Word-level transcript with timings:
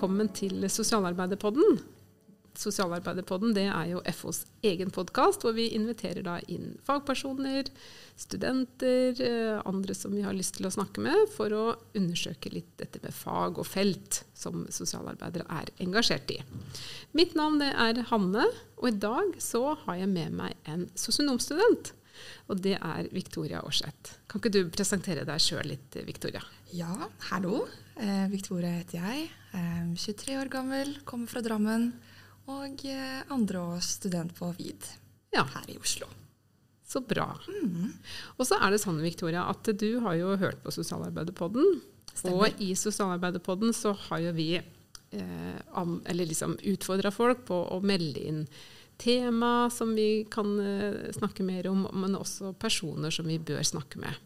velkommen 0.00 0.30
til 0.32 0.62
Sosialarbeiderpodden. 0.64 1.74
Sosialarbeiderpodden 2.56 3.50
det 3.52 3.66
er 3.68 3.90
jo 3.90 3.98
FOs 4.16 4.46
egen 4.64 4.88
podkast, 4.88 5.44
hvor 5.44 5.52
vi 5.52 5.66
inviterer 5.76 6.24
da 6.24 6.38
inn 6.48 6.70
fagpersoner, 6.86 7.68
studenter, 8.16 9.20
eh, 9.20 9.60
andre 9.68 9.92
som 9.92 10.14
vi 10.16 10.22
har 10.24 10.32
lyst 10.32 10.56
til 10.56 10.64
å 10.64 10.72
snakke 10.72 11.04
med, 11.04 11.28
for 11.34 11.52
å 11.52 11.66
undersøke 11.92 12.48
litt 12.48 12.70
dette 12.80 13.02
med 13.04 13.12
fag 13.12 13.60
og 13.60 13.68
felt 13.68 14.22
som 14.32 14.64
sosialarbeidere 14.72 15.44
er 15.52 15.68
engasjert 15.84 16.32
i. 16.32 16.38
Mitt 17.12 17.36
navn 17.36 17.60
er 17.60 18.00
Hanne, 18.08 18.46
og 18.80 18.88
i 18.88 18.96
dag 18.96 19.36
så 19.36 19.74
har 19.84 20.00
jeg 20.00 20.08
med 20.08 20.32
meg 20.40 20.56
en 20.64 20.88
sosionomstudent. 20.96 21.92
Og 22.48 22.64
det 22.64 22.78
er 22.80 23.12
Victoria 23.12 23.60
Aarseth. 23.60 24.16
Kan 24.32 24.40
ikke 24.40 24.56
du 24.56 24.72
presentere 24.72 25.28
deg 25.28 25.44
sjøl 25.44 25.74
litt, 25.74 26.00
Victoria? 26.08 26.40
Ja, 26.70 27.08
hallo. 27.30 27.66
Eh, 27.96 28.26
Victoria 28.30 28.70
heter 28.78 29.00
jeg. 29.00 29.30
Eh, 29.52 29.90
23 29.96 30.36
år 30.38 30.50
gammel, 30.52 30.94
kommer 31.04 31.26
fra 31.30 31.42
Drammen. 31.42 31.90
Og 32.50 32.84
eh, 32.86 33.20
andreårsstudent 33.30 34.34
på 34.38 34.52
VID 34.58 34.86
Ja. 35.34 35.44
her 35.44 35.68
i 35.70 35.78
Oslo. 35.78 36.06
Så 36.86 37.00
bra. 37.06 37.28
Og 38.38 38.46
så 38.46 38.58
er 38.58 38.72
det 38.74 38.80
sånn, 38.82 38.98
Victoria, 39.02 39.44
at 39.50 39.62
du 39.78 40.00
har 40.02 40.16
jo 40.18 40.32
hørt 40.36 40.62
på 40.64 40.72
Sosialarbeiderpodden. 40.74 41.80
Stemmer. 42.14 42.48
Og 42.50 42.62
i 42.62 42.72
Sosialarbeiderpodden 42.74 43.70
så 43.76 43.92
har 44.08 44.18
jo 44.24 44.32
vi 44.34 44.48
eh, 44.58 46.14
liksom 46.18 46.56
utfordra 46.72 47.12
folk 47.14 47.44
på 47.46 47.60
å 47.70 47.78
melde 47.82 48.24
inn 48.26 48.42
tema 49.00 49.70
som 49.70 49.94
vi 49.94 50.24
kan 50.30 50.58
eh, 50.58 51.12
snakke 51.14 51.46
mer 51.46 51.70
om, 51.70 51.86
men 51.94 52.18
også 52.18 52.52
personer 52.58 53.14
som 53.14 53.26
vi 53.30 53.38
bør 53.38 53.62
snakke 53.62 54.02
med. 54.02 54.18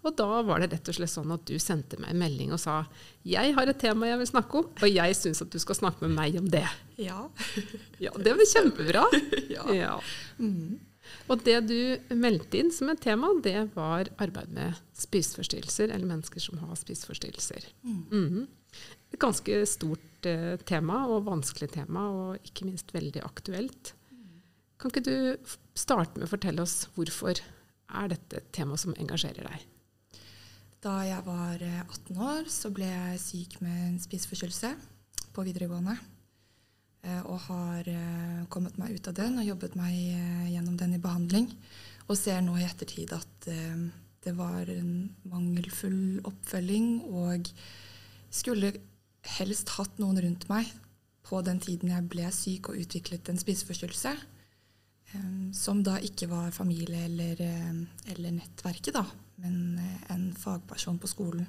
Og 0.00 0.14
da 0.16 0.26
var 0.48 0.62
det 0.62 0.70
rett 0.72 0.88
og 0.88 0.96
slett 0.96 1.12
sånn 1.12 1.32
at 1.34 1.42
du 1.48 1.58
sendte 1.60 1.98
meg 2.00 2.14
en 2.14 2.22
melding 2.22 2.54
og 2.56 2.60
sa 2.62 2.78
jeg 3.28 3.52
har 3.56 3.68
et 3.68 3.80
tema 3.82 4.08
jeg 4.08 4.20
vil 4.22 4.30
snakke 4.30 4.62
om, 4.62 4.68
og 4.72 4.88
jeg 4.88 5.16
syns 5.18 5.42
at 5.44 5.50
du 5.52 5.58
skal 5.60 5.76
snakke 5.76 6.06
med 6.06 6.16
meg 6.16 6.38
om 6.40 6.46
det. 6.52 6.64
Ja. 7.00 7.26
Ja, 8.04 8.14
Det 8.16 8.32
var 8.38 8.48
kjempebra. 8.48 9.04
Ja. 9.56 9.66
Ja. 9.76 9.98
Og 11.30 11.42
det 11.44 11.56
du 11.68 12.14
meldte 12.16 12.60
inn 12.60 12.70
som 12.72 12.88
et 12.92 13.02
tema, 13.02 13.28
det 13.44 13.68
var 13.74 14.08
arbeid 14.22 14.52
med 14.54 14.78
spiseforstyrrelser, 14.96 15.90
eller 15.90 16.06
mennesker 16.08 16.40
som 16.42 16.60
har 16.62 16.78
spiseforstyrrelser. 16.78 17.66
Mhm. 17.84 18.46
Et 19.10 19.18
ganske 19.18 19.56
stort 19.66 20.26
eh, 20.30 20.54
tema, 20.62 21.02
og 21.10 21.24
vanskelig 21.26 21.72
tema, 21.74 22.04
og 22.14 22.46
ikke 22.46 22.68
minst 22.68 22.92
veldig 22.94 23.24
aktuelt. 23.26 23.92
Kan 24.78 24.92
ikke 24.94 25.02
du 25.04 25.50
starte 25.76 26.16
med 26.16 26.28
å 26.28 26.30
fortelle 26.30 26.62
oss 26.62 26.84
hvorfor 26.94 27.42
er 27.90 28.12
dette 28.12 28.38
et 28.38 28.52
tema 28.54 28.78
som 28.78 28.94
engasjerer 28.94 29.48
deg? 29.50 29.66
Da 30.80 30.94
jeg 31.04 31.20
var 31.26 31.60
eh, 31.60 31.82
18 31.84 32.16
år, 32.24 32.46
så 32.48 32.70
ble 32.72 32.88
jeg 32.88 33.20
syk 33.20 33.58
med 33.64 33.76
en 33.90 33.98
spiseforstyrrelse 34.00 34.70
på 35.34 35.44
videregående. 35.44 35.96
Eh, 37.04 37.20
Og 37.28 37.38
har 37.50 37.88
eh, 37.90 38.46
kommet 38.52 38.78
meg 38.80 38.96
ut 38.96 39.10
av 39.10 39.16
den 39.18 39.38
og 39.42 39.48
jobbet 39.50 39.76
meg 39.76 39.92
eh, 40.16 40.46
gjennom 40.54 40.78
den 40.80 40.96
i 40.96 41.02
behandling. 41.02 41.50
Og 42.08 42.16
ser 42.18 42.40
nå 42.42 42.56
i 42.58 42.64
ettertid 42.66 43.12
at 43.16 43.50
eh, 43.52 43.84
det 44.24 44.34
var 44.36 44.68
en 44.72 45.10
mangelfull 45.28 46.20
oppfølging 46.28 46.88
og 47.08 47.48
skulle 48.32 48.72
helst 49.36 49.68
hatt 49.76 50.00
noen 50.00 50.20
rundt 50.24 50.48
meg 50.48 50.68
på 51.28 51.40
den 51.44 51.60
tiden 51.62 51.92
jeg 51.92 52.08
ble 52.10 52.28
syk 52.34 52.68
og 52.72 52.80
utviklet 52.80 53.28
en 53.28 53.40
spiseforstyrrelse. 53.40 54.16
eh, 55.12 55.48
Som 55.56 55.84
da 55.84 55.98
ikke 56.00 56.28
var 56.32 56.50
familie 56.56 57.04
eller, 57.04 57.36
eh, 57.44 58.12
eller 58.16 58.32
nettverket, 58.40 58.94
da, 58.96 59.04
men 59.40 59.78
eh, 59.80 60.14
en 60.14 60.30
fagperson 60.36 60.98
på 61.00 61.10
skolen. 61.10 61.46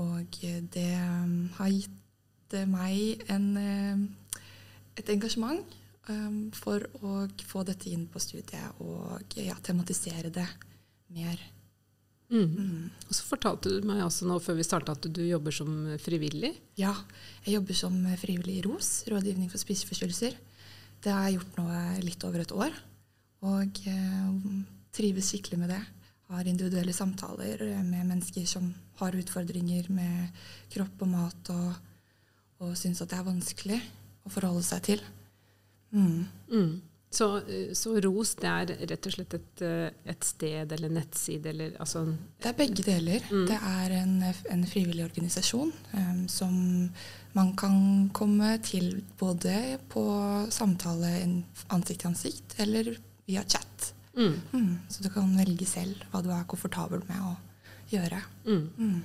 Og 0.00 0.38
eh, 0.42 0.60
det 0.74 0.90
eh, 0.96 1.32
har 1.58 1.72
gitt 1.72 2.56
eh, 2.56 2.68
meg 2.68 3.24
en, 3.32 3.48
et 4.94 5.16
engasjement 5.16 5.80
for 6.52 6.82
å 7.00 7.22
få 7.48 7.62
dette 7.64 7.88
inn 7.88 8.02
på 8.12 8.20
studiet 8.20 8.82
og 8.84 9.38
ja, 9.40 9.54
tematisere 9.64 10.28
det 10.28 10.44
mer. 11.16 11.40
Mm. 12.28 12.90
Og 13.08 13.14
så 13.16 13.24
fortalte 13.24 13.72
du 13.72 13.86
meg 13.88 14.02
også 14.04 14.28
nå 14.28 14.36
før 14.44 14.58
vi 14.58 14.66
starta 14.68 14.92
at 14.92 15.08
du 15.08 15.22
jobber 15.24 15.54
som 15.56 15.70
frivillig. 16.02 16.50
Ja, 16.76 16.92
jeg 17.46 17.56
jobber 17.56 17.78
som 17.78 17.96
frivillig 18.20 18.58
i 18.58 18.66
ROS, 18.66 18.90
Rådgivning 19.08 19.48
for 19.48 19.64
spiseforstyrrelser. 19.64 20.36
Det 21.04 21.12
har 21.12 21.28
jeg 21.28 21.38
gjort 21.38 21.58
nå 21.62 21.66
litt 22.04 22.28
over 22.28 22.44
et 22.44 22.54
år, 22.56 22.76
og 23.48 23.80
eh, 23.88 24.52
trives 24.92 25.32
skikkelig 25.32 25.60
med 25.60 25.72
det. 25.72 25.82
Har 26.32 26.48
individuelle 26.48 26.94
samtaler 26.96 27.60
med 27.84 28.06
mennesker 28.08 28.46
som 28.48 28.70
har 29.00 29.16
utfordringer 29.18 29.90
med 29.92 30.40
kropp 30.72 31.04
og 31.04 31.10
mat, 31.10 31.50
og, 31.52 31.74
og 32.64 32.72
syns 32.78 33.02
at 33.04 33.12
det 33.12 33.18
er 33.18 33.28
vanskelig 33.28 33.80
å 34.24 34.32
forholde 34.32 34.64
seg 34.64 34.82
til. 34.88 35.04
Mm. 35.94 36.24
Mm. 36.50 36.74
Så, 37.14 37.36
eh, 37.36 37.72
så 37.72 37.94
ROS 38.00 38.34
det 38.42 38.50
er 38.50 38.72
rett 38.90 39.06
og 39.06 39.14
slett 39.14 39.36
et, 39.38 39.62
eh, 39.62 39.90
et 40.10 40.26
sted 40.26 40.72
eller 40.74 40.90
nettside 40.90 41.52
eller 41.52 41.76
altså 41.82 42.04
Det 42.42 42.50
er 42.50 42.56
begge 42.58 42.82
deler. 42.82 43.26
Mm. 43.30 43.44
Det 43.50 43.58
er 43.70 43.94
en, 44.00 44.14
en 44.56 44.64
frivillig 44.66 45.04
organisasjon 45.04 45.72
um, 45.92 46.24
som 46.28 46.56
man 47.34 47.54
kan 47.56 47.76
komme 48.14 48.56
til 48.66 49.04
både 49.18 49.78
på 49.90 50.04
samtale 50.50 51.12
ansikt 51.70 52.00
til 52.00 52.10
ansikt 52.10 52.58
eller 52.66 52.94
via 53.28 53.44
chat. 53.46 53.73
Mm. 54.16 54.34
Mm. 54.52 54.78
Så 54.88 55.02
du 55.02 55.08
kan 55.10 55.36
velge 55.38 55.66
selv 55.66 56.04
hva 56.12 56.22
du 56.22 56.30
er 56.30 56.44
komfortabel 56.50 57.02
med 57.08 57.18
å 57.20 57.36
gjøre. 57.90 58.22
Mm. 58.46 58.64
Mm. 58.78 59.02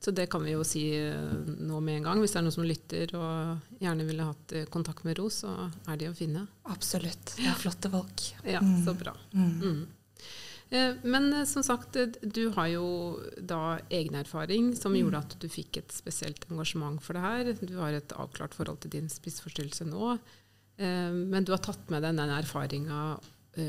Så 0.00 0.12
det 0.14 0.28
kan 0.30 0.44
vi 0.46 0.52
jo 0.52 0.62
si 0.62 0.82
eh, 0.94 1.32
nå 1.58 1.80
med 1.82 1.96
en 1.98 2.02
gang. 2.04 2.20
Hvis 2.22 2.30
det 2.36 2.38
er 2.38 2.44
noen 2.46 2.54
som 2.54 2.64
lytter 2.68 3.14
og 3.18 3.80
gjerne 3.82 4.04
ville 4.06 4.22
hatt 4.28 4.52
eh, 4.54 4.66
kontakt 4.70 5.02
med 5.04 5.18
ROS, 5.18 5.40
så 5.42 5.54
er 5.90 5.96
de 5.98 6.06
å 6.10 6.14
finne. 6.14 6.44
Absolutt. 6.70 7.32
Det 7.36 7.46
er 7.50 7.58
flotte 7.58 7.90
folk. 7.90 8.26
Ja, 8.46 8.60
Mm. 8.62 8.84
så 8.86 8.94
bra. 8.94 9.14
Mm. 9.34 9.56
Mm. 9.62 9.86
Eh, 10.70 10.94
Men 11.02 11.46
som 11.46 11.62
sagt, 11.62 11.96
du 12.22 12.50
har 12.54 12.66
jo 12.68 13.18
da 13.40 13.78
egen 13.90 14.14
erfaring 14.14 14.74
som 14.76 14.92
Mm. 14.92 15.00
gjorde 15.02 15.18
at 15.18 15.34
du 15.40 15.48
fikk 15.48 15.78
et 15.78 15.88
spesielt 15.90 16.46
engasjement 16.50 17.00
for 17.02 17.14
det 17.14 17.22
her. 17.22 17.52
Du 17.66 17.78
har 17.80 17.90
et 17.92 18.08
avklart 18.14 18.54
forhold 18.54 18.80
til 18.80 18.90
din 18.90 19.08
spiseforstyrrelse 19.08 19.84
nå. 19.88 20.18
Eh, 20.78 21.10
Men 21.10 21.42
du 21.44 21.50
har 21.52 21.58
tatt 21.58 21.90
med 21.90 22.02
deg 22.02 22.14
den 22.14 22.30
erfaringa 22.30 23.18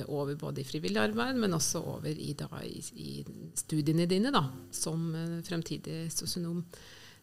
over 0.07 0.37
både 0.39 0.61
i 0.61 0.67
frivillig 0.67 1.01
arbeid, 1.01 1.37
men 1.39 1.55
også 1.57 1.81
over 1.95 2.09
i, 2.09 2.33
da, 2.37 2.49
i, 2.65 2.79
i 2.95 3.11
studiene 3.57 4.07
dine 4.09 4.31
da, 4.35 4.43
som 4.75 5.09
eh, 5.15 5.37
fremtidig 5.47 6.07
sosionom. 6.13 6.63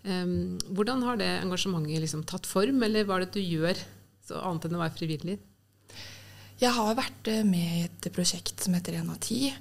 Um, 0.07 0.55
Hvordan 0.71 1.03
har 1.03 1.19
det 1.19 1.29
engasjementet 1.41 2.03
liksom 2.05 2.23
tatt 2.29 2.47
form, 2.47 2.83
eller 2.87 3.07
hva 3.07 3.19
er 3.19 3.27
det 3.27 3.39
du 3.39 3.43
gjør 3.43 3.81
så 4.27 4.43
annet 4.43 4.69
enn 4.69 4.79
å 4.79 4.83
være 4.85 4.97
frivillig? 4.99 5.39
Jeg 6.61 6.73
har 6.73 6.95
vært 6.97 7.29
eh, 7.33 7.43
med 7.47 7.81
i 7.81 7.83
et 7.89 8.09
prosjekt 8.15 8.65
som 8.65 8.77
heter 8.77 9.01
1 9.03 9.11
av 9.13 9.19
10, 9.19 9.57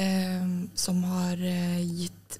eh, 0.00 0.54
som 0.78 1.02
har 1.10 1.42
eh, 1.44 1.82
gitt 1.82 2.38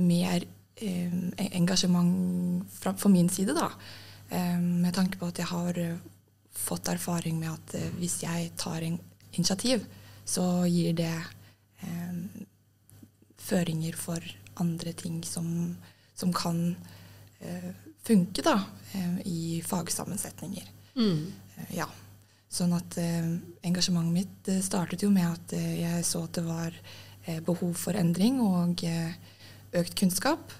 mer 0.00 0.46
eh, 0.80 1.18
engasjement 1.50 2.64
fra, 2.78 2.94
for 2.96 3.12
min 3.12 3.28
side, 3.32 3.56
da. 3.56 3.68
Eh, 4.30 4.56
med 4.60 4.94
tanke 4.96 5.18
på 5.20 5.28
at 5.28 5.42
jeg 5.42 5.50
har 5.50 5.78
eh, 5.82 5.98
fått 6.60 6.88
erfaring 6.92 7.38
med 7.40 7.52
at 7.54 7.74
eh, 7.78 7.90
hvis 7.98 8.20
jeg 8.22 8.52
tar 8.60 8.82
en 8.86 8.98
initiativ, 9.32 9.84
så 10.28 10.44
gir 10.68 10.92
det 10.98 11.14
eh, 11.82 12.44
føringer 13.40 13.96
for 13.98 14.20
andre 14.60 14.92
ting 14.92 15.22
som, 15.24 15.76
som 16.14 16.32
kan 16.36 16.60
eh, 17.40 17.70
funke 18.06 18.44
da, 18.44 18.58
eh, 18.92 19.18
i 19.26 19.40
fagsammensetninger. 19.66 20.68
Mm. 20.96 21.32
Eh, 21.56 21.74
Ja. 21.80 21.88
Sånn 22.50 22.72
at 22.74 22.96
eh, 22.98 23.26
engasjementet 23.62 24.10
mitt 24.14 24.48
startet 24.66 25.04
jo 25.04 25.10
med 25.14 25.28
at 25.28 25.52
jeg 25.54 26.02
så 26.04 26.24
at 26.26 26.34
det 26.34 26.42
var 26.48 26.74
eh, 27.26 27.38
behov 27.46 27.76
for 27.78 27.94
endring 27.94 28.40
og 28.42 28.82
økt 29.78 29.94
kunnskap. 30.00 30.50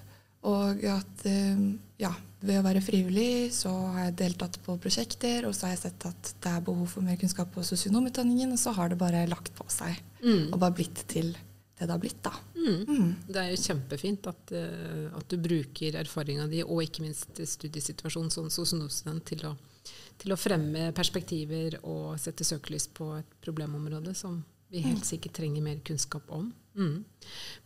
Og 0.49 0.83
at 0.89 1.25
eh, 1.29 1.59
ja, 2.01 2.09
ved 2.41 2.57
å 2.57 2.63
være 2.65 2.81
frivillig 2.81 3.51
så 3.53 3.69
har 3.93 4.07
jeg 4.07 4.15
deltatt 4.23 4.57
på 4.65 4.73
prosjekter, 4.81 5.45
og 5.45 5.53
så 5.53 5.67
har 5.67 5.75
jeg 5.75 5.83
sett 5.83 6.05
at 6.09 6.31
det 6.41 6.49
er 6.55 6.63
behov 6.65 6.87
for 6.89 7.05
mer 7.05 7.19
kunnskap 7.21 7.51
på 7.53 7.61
sosionomutdanningen, 7.67 8.51
og 8.55 8.57
så 8.61 8.73
har 8.73 8.89
det 8.89 8.97
bare 9.01 9.27
lagt 9.29 9.53
på 9.57 9.67
seg 9.69 9.99
Mm. 10.21 10.51
og 10.53 10.59
bare 10.61 10.73
blitt 10.77 10.99
til 11.09 11.31
det 11.33 11.87
det 11.87 11.89
har 11.89 11.97
blitt, 12.01 12.19
da. 12.21 12.29
Mm. 12.53 12.81
Mm. 12.85 13.15
Det 13.25 13.35
er 13.41 13.47
jo 13.49 13.61
kjempefint 13.63 14.27
at, 14.29 14.51
eh, 14.53 15.07
at 15.17 15.27
du 15.29 15.37
bruker 15.41 15.95
erfaringa 15.97 16.47
di, 16.49 16.59
og 16.61 16.83
ikke 16.83 17.01
minst 17.01 17.33
studiesituasjonen 17.41 18.29
som 18.31 18.49
sosionomstudent, 18.53 19.23
til, 19.25 19.39
å- 19.49 19.57
til 20.21 20.31
å 20.31 20.37
fremme 20.37 20.91
perspektiver 20.93 21.79
og 21.83 22.19
sette 22.21 22.45
søkelys 22.45 22.85
på 22.93 23.17
et 23.17 23.25
problemområde 23.41 24.13
som 24.15 24.43
vi 24.71 24.83
helt 24.85 25.05
sikkert 25.05 25.35
trenger 25.35 25.63
mer 25.65 25.81
kunnskap 25.85 26.29
om. 26.31 26.49
Mm. 26.77 27.03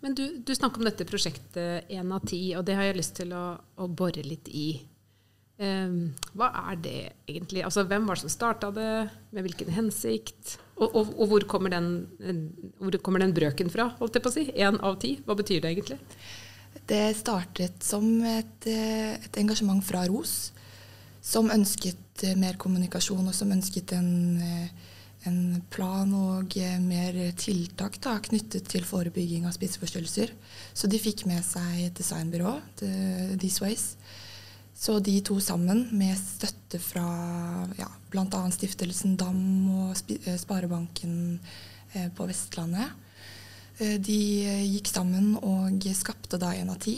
Men 0.01 0.15
du, 0.17 0.23
du 0.41 0.51
snakker 0.55 0.81
om 0.81 0.87
dette 0.89 1.05
prosjektet 1.05 1.91
én 1.93 2.11
av 2.13 2.25
ti, 2.25 2.41
og 2.57 2.65
det 2.65 2.77
har 2.77 2.89
jeg 2.89 2.97
lyst 2.97 3.15
til 3.19 3.33
å, 3.37 3.45
å 3.77 3.87
bore 3.87 4.25
litt 4.25 4.49
i. 4.49 4.69
Um, 5.55 6.09
hva 6.35 6.49
er 6.65 6.79
det 6.83 7.01
egentlig? 7.29 7.61
Altså, 7.63 7.85
hvem 7.87 8.07
var 8.09 8.17
det 8.17 8.25
som 8.25 8.33
starta 8.33 8.71
det? 8.75 8.89
Med 9.31 9.45
hvilken 9.45 9.69
hensikt? 9.71 10.57
Og, 10.75 10.89
og, 10.89 11.13
og 11.13 11.29
hvor, 11.31 11.45
kommer 11.47 11.71
den, 11.71 11.91
hvor 12.81 12.97
kommer 13.05 13.23
den 13.23 13.35
brøken 13.35 13.71
fra? 13.71 13.93
holdt 14.01 14.17
jeg 14.17 14.25
på 14.25 14.33
å 14.33 14.35
si? 14.35 14.49
Én 14.51 14.81
av 14.83 14.97
ti? 14.99 15.13
Hva 15.23 15.37
betyr 15.39 15.61
det 15.63 15.71
egentlig? 15.71 16.01
Det 16.85 17.05
startet 17.17 17.85
som 17.85 18.03
et, 18.27 18.67
eh, 18.67 19.15
et 19.15 19.39
engasjement 19.39 19.79
fra 19.85 20.03
ROS, 20.09 20.51
som 21.23 21.47
ønsket 21.49 22.25
eh, 22.27 22.35
mer 22.37 22.59
kommunikasjon, 22.61 23.23
og 23.23 23.33
som 23.33 23.53
ønsket 23.55 23.95
en, 23.95 24.11
eh, 24.43 24.91
en 25.29 25.61
plan 25.73 26.11
og 26.15 26.55
mer 26.85 27.17
tiltak 27.39 27.99
da, 28.03 28.17
knyttet 28.23 28.69
til 28.71 28.85
forebygging 28.87 29.47
av 29.47 29.55
spiseforstyrrelser. 29.55 30.33
Så 30.73 30.89
de 30.91 31.01
fikk 31.01 31.25
med 31.29 31.43
seg 31.45 31.87
et 31.87 31.97
designbyrå, 31.97 32.57
These 32.81 33.63
Ways. 33.63 33.87
Så 34.75 34.99
de 34.99 35.15
to 35.23 35.39
sammen, 35.39 35.87
med 35.95 36.17
støtte 36.19 36.81
fra 36.83 37.05
ja, 37.79 37.87
bl.a. 38.11 38.43
Stiftelsen 38.51 39.15
DAM 39.17 39.41
og 39.87 39.95
Sparebanken 40.41 41.39
på 42.17 42.27
Vestlandet, 42.27 42.91
Eh, 43.77 43.99
de 43.99 44.19
gikk 44.71 44.89
sammen 44.89 45.35
og 45.43 45.87
skapte 45.97 46.39
da 46.39 46.53
én 46.55 46.71
av 46.71 46.79
ti, 46.83 46.97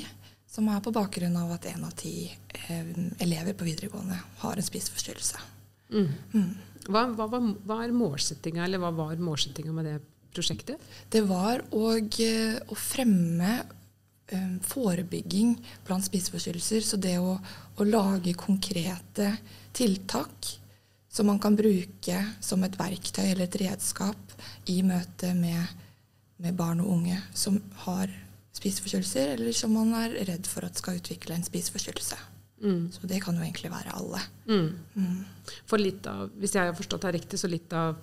som 0.49 0.69
er 0.69 0.81
på 0.83 0.93
bakgrunn 0.93 1.37
av 1.39 1.55
at 1.55 1.65
én 1.71 1.83
av 1.85 1.93
ti 1.97 2.29
eh, 2.29 2.91
elever 3.23 3.57
på 3.57 3.65
videregående 3.67 4.17
har 4.43 4.57
en 4.57 4.67
spiseforstyrrelse. 4.67 5.41
Mm. 5.89 6.09
Mm. 6.33 6.51
Hva, 6.87 7.05
hva, 7.13 7.27
hva, 7.27 7.79
er 7.83 7.95
målsettinga, 7.95 8.63
eller 8.65 8.81
hva 8.81 8.93
var 8.95 9.19
målsettinga 9.21 9.73
med 9.75 9.89
det 9.89 9.97
prosjektet? 10.35 10.83
Det 11.11 11.23
var 11.27 11.65
å, 11.75 11.95
eh, 11.97 12.59
å 12.67 12.77
fremme 12.77 13.55
um, 14.31 14.59
forebygging 14.63 15.57
blant 15.87 16.07
spiseforstyrrelser. 16.07 16.85
Så 16.85 17.01
det 17.01 17.17
å, 17.19 17.35
å 17.35 17.87
lage 17.87 18.37
konkrete 18.39 19.33
tiltak 19.75 20.53
som 21.11 21.29
man 21.31 21.41
kan 21.41 21.57
bruke 21.57 22.21
som 22.43 22.63
et 22.63 22.77
verktøy 22.77 23.25
eller 23.25 23.47
et 23.47 23.59
redskap 23.63 24.39
i 24.69 24.81
møte 24.85 25.33
med 25.35 25.85
med 26.37 26.57
barn 26.57 26.81
og 26.83 26.91
unge 26.97 27.17
som 27.33 27.57
har 27.85 28.11
spiseforstyrrelser, 28.57 29.35
eller 29.35 29.53
som 29.53 29.73
man 29.73 29.93
er 29.97 30.17
redd 30.29 30.49
for 30.49 30.65
at 30.65 30.79
skal 30.79 30.97
utvikle 30.99 31.37
en 31.37 31.45
spiseforstyrrelse. 31.45 32.17
Mm. 32.63 32.91
Så 32.91 33.07
det 33.07 33.19
kan 33.21 33.37
jo 33.37 33.43
egentlig 33.45 33.71
være 33.71 33.95
alle. 33.97 34.21
Mm. 34.49 34.69
Mm. 34.95 35.17
For 35.69 35.81
litt 35.81 36.07
av, 36.09 36.31
Hvis 36.41 36.55
jeg 36.57 36.69
har 36.69 36.77
forstått 36.77 37.05
deg 37.05 37.19
riktig, 37.19 37.39
så 37.39 37.49
litt 37.51 37.73
av 37.77 37.99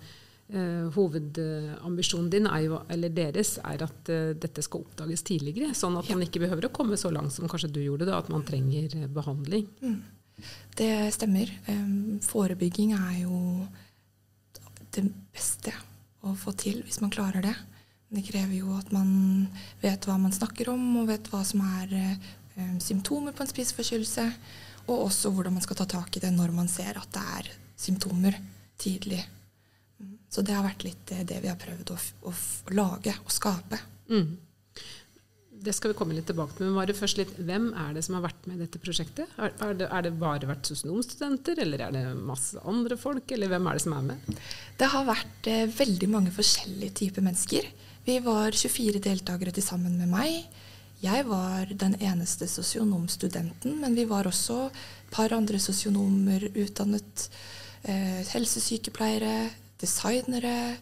eh, 0.48 0.86
hovedambisjonen 0.94 2.30
din, 2.30 2.48
jo, 2.62 2.80
eller 2.88 3.14
deres, 3.14 3.56
er 3.64 3.86
at 3.86 4.12
eh, 4.12 4.34
dette 4.38 4.64
skal 4.64 4.84
oppdages 4.86 5.26
tidligere. 5.26 5.74
Sånn 5.74 5.98
at 5.98 6.10
ja. 6.10 6.16
man 6.16 6.26
ikke 6.28 6.44
behøver 6.44 6.68
å 6.68 6.74
komme 6.74 6.98
så 7.00 7.10
langt 7.14 7.34
som 7.34 7.50
kanskje 7.50 7.72
du 7.74 7.82
gjorde, 7.82 8.08
da, 8.10 8.20
at 8.20 8.30
man 8.32 8.46
trenger 8.46 8.94
eh, 9.00 9.08
behandling. 9.10 9.66
Mm. 9.82 9.98
Det 10.74 10.92
stemmer. 11.14 11.50
Um, 11.70 12.18
forebygging 12.22 12.94
er 12.96 13.20
jo 13.22 13.66
det 14.94 15.04
beste 15.34 15.70
å 16.24 16.34
få 16.38 16.54
til 16.58 16.80
hvis 16.82 17.00
man 17.02 17.12
klarer 17.14 17.44
det. 17.44 17.54
Det 18.14 18.22
krever 18.28 18.54
jo 18.60 18.74
at 18.76 18.90
man 18.94 19.48
vet 19.82 20.06
hva 20.06 20.16
man 20.20 20.34
snakker 20.34 20.70
om, 20.70 20.82
og 21.00 21.08
vet 21.10 21.30
hva 21.32 21.42
som 21.46 21.62
er 21.80 21.94
eh, 21.98 22.32
symptomer 22.82 23.34
på 23.34 23.44
en 23.44 23.50
spiseforstyrrelse. 23.50 24.28
Og 24.84 25.06
også 25.06 25.32
hvordan 25.32 25.56
man 25.56 25.64
skal 25.64 25.78
ta 25.80 25.86
tak 25.88 26.16
i 26.16 26.22
det 26.22 26.32
når 26.34 26.52
man 26.54 26.68
ser 26.68 26.98
at 27.00 27.08
det 27.14 27.24
er 27.38 27.52
symptomer 27.80 28.36
tidlig. 28.80 29.22
Så 30.34 30.42
det 30.42 30.56
har 30.56 30.66
vært 30.66 30.82
litt 30.86 31.12
eh, 31.14 31.22
det 31.26 31.38
vi 31.44 31.50
har 31.50 31.60
prøvd 31.60 31.94
å, 31.94 32.00
å, 32.26 32.32
å 32.32 32.74
lage 32.74 33.14
og 33.22 33.30
skape. 33.32 33.78
Mm. 34.10 34.34
Det 35.64 35.72
skal 35.72 35.92
vi 35.92 35.96
komme 35.96 36.16
litt 36.16 36.26
tilbake 36.28 36.56
til. 36.56 36.66
Men 36.66 36.80
bare 36.80 36.96
først 36.96 37.20
litt, 37.20 37.30
hvem 37.38 37.70
er 37.80 37.94
det 37.96 38.02
som 38.04 38.18
har 38.18 38.26
vært 38.26 38.48
med 38.50 38.58
i 38.58 38.64
dette 38.64 38.80
prosjektet? 38.82 39.30
Er, 39.38 39.54
er, 39.54 39.76
det, 39.78 39.86
er 39.86 40.04
det, 40.04 40.12
bare 40.20 40.50
vært 40.50 40.68
sosionomstudenter, 40.68 41.62
eller 41.62 41.86
er 41.86 41.94
det 41.94 42.02
masse 42.18 42.60
andre 42.68 42.98
folk? 43.00 43.30
Eller 43.32 43.52
hvem 43.52 43.70
er 43.70 43.78
det 43.78 43.84
som 43.86 43.94
er 43.96 44.10
med? 44.10 44.42
Det 44.80 44.90
har 44.92 45.06
vært 45.08 45.50
eh, 45.50 45.64
veldig 45.78 46.10
mange 46.12 46.34
forskjellige 46.34 46.98
typer 47.04 47.24
mennesker. 47.24 47.70
Vi 48.04 48.18
var 48.26 48.52
24 48.52 49.00
deltakere 49.06 49.54
til 49.54 49.64
sammen 49.64 49.96
med 50.02 50.10
meg. 50.12 50.63
Jeg 51.04 51.26
var 51.28 51.68
den 51.68 51.96
eneste 52.00 52.48
sosionomstudenten, 52.48 53.76
men 53.82 53.96
vi 53.96 54.06
var 54.08 54.28
også 54.30 54.68
et 54.70 55.10
par 55.12 55.34
andre 55.36 55.60
sosionomer 55.60 56.48
utdannet. 56.54 57.28
Eh, 57.84 58.22
helsesykepleiere, 58.32 59.50
designere. 59.80 60.76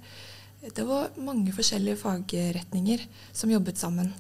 Det 0.62 0.84
var 0.86 1.10
mange 1.18 1.50
forskjellige 1.56 1.98
fagretninger 2.04 3.02
som 3.34 3.50
jobbet 3.50 3.80
sammen. 3.82 4.12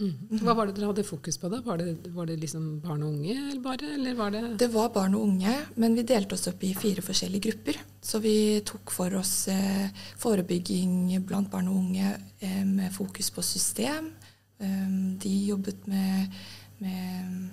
Mm. 0.00 0.40
Hva 0.42 0.56
var 0.58 0.66
det 0.66 0.74
dere 0.74 0.88
hadde 0.90 1.04
fokus 1.06 1.36
på? 1.38 1.50
da? 1.52 1.60
Var 1.62 1.78
det, 1.78 1.92
var 2.16 2.26
det 2.26 2.40
liksom 2.40 2.80
barn 2.82 3.04
og 3.04 3.12
unge? 3.12 3.36
Eller 3.36 3.60
bare, 3.62 3.92
eller 3.94 4.16
var 4.18 4.32
det 4.34 4.42
Det 4.58 4.70
var 4.72 4.88
barn 4.94 5.14
og 5.14 5.28
unge, 5.28 5.54
men 5.76 5.94
vi 5.94 6.02
delte 6.08 6.34
oss 6.34 6.48
opp 6.50 6.64
i 6.66 6.72
fire 6.74 7.04
forskjellige 7.04 7.50
grupper. 7.50 7.78
Så 8.02 8.18
vi 8.24 8.36
tok 8.66 8.90
for 8.90 9.14
oss 9.20 9.46
eh, 9.52 9.92
forebygging 10.18 11.12
blant 11.28 11.52
barn 11.52 11.68
og 11.70 11.78
unge 11.84 12.16
eh, 12.40 12.64
med 12.64 12.90
fokus 12.96 13.30
på 13.30 13.44
system. 13.44 14.10
Um, 14.62 15.18
de 15.18 15.32
jobbet 15.48 15.86
med, 15.90 16.32
med, 16.78 17.50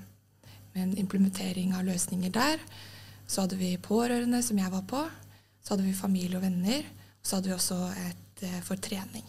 med, 0.74 0.84
en 0.84 0.98
implementering 0.98 1.74
av 1.76 1.86
løsninger 1.88 2.32
der. 2.32 2.62
Så 3.28 3.46
hadde 3.46 3.60
vi 3.60 3.78
pårørende, 3.78 4.44
som 4.44 4.60
jeg 4.60 4.72
var 4.72 4.86
på. 4.88 5.04
Så 5.62 5.74
hadde 5.74 5.88
vi 5.88 5.98
familie 5.98 6.38
og 6.38 6.46
venner. 6.46 6.84
Og 7.22 7.28
så 7.28 7.38
hadde 7.38 7.52
vi 7.52 7.56
også 7.56 7.80
et 8.10 8.44
eh, 8.48 8.60
for 8.66 8.82
trening. 8.82 9.26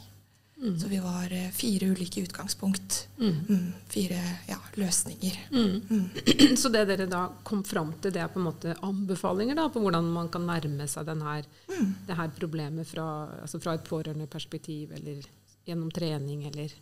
Mm. 0.62 0.78
Så 0.78 0.88
vi 0.88 0.98
var 0.98 1.32
eh, 1.32 1.50
fire 1.50 1.86
ulike 1.86 2.22
utgangspunkt. 2.22 3.08
Mm. 3.19 3.38
Mm, 3.48 3.72
fire 3.88 4.20
ja, 4.48 4.58
løsninger. 4.75 5.38
Mm. 5.50 5.82
Mm. 5.90 6.56
Så 6.56 6.68
det 6.68 6.84
dere 6.86 7.06
da 7.10 7.25
kom 7.42 7.64
fram 7.64 7.92
til, 8.00 8.14
det 8.14 8.22
er 8.22 8.30
på 8.30 8.38
en 8.38 8.46
måte 8.46 8.76
anbefalinger 8.82 9.58
da, 9.58 9.66
på 9.72 9.82
hvordan 9.82 10.10
man 10.14 10.30
kan 10.30 10.46
nærme 10.46 10.86
seg 10.88 11.08
denne, 11.08 11.40
mm. 11.66 11.88
det 12.06 12.18
her 12.18 12.30
problemet 12.38 12.86
fra, 12.86 13.06
altså 13.42 13.58
fra 13.62 13.75
et 13.75 13.88
pårørendeperspektiv, 13.88 14.94
eller 15.00 15.26
gjennom 15.69 15.91
trening, 15.94 16.47
eller 16.50 16.73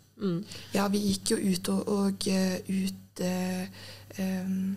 Ja, 0.76 0.88
vi 0.92 1.00
gikk 1.10 1.34
jo 1.34 1.40
ut 1.40 1.68
og, 1.72 1.88
og 1.88 2.28
uh, 2.28 2.56
ut 2.68 3.24
eh, 3.24 3.84
um, 4.18 4.76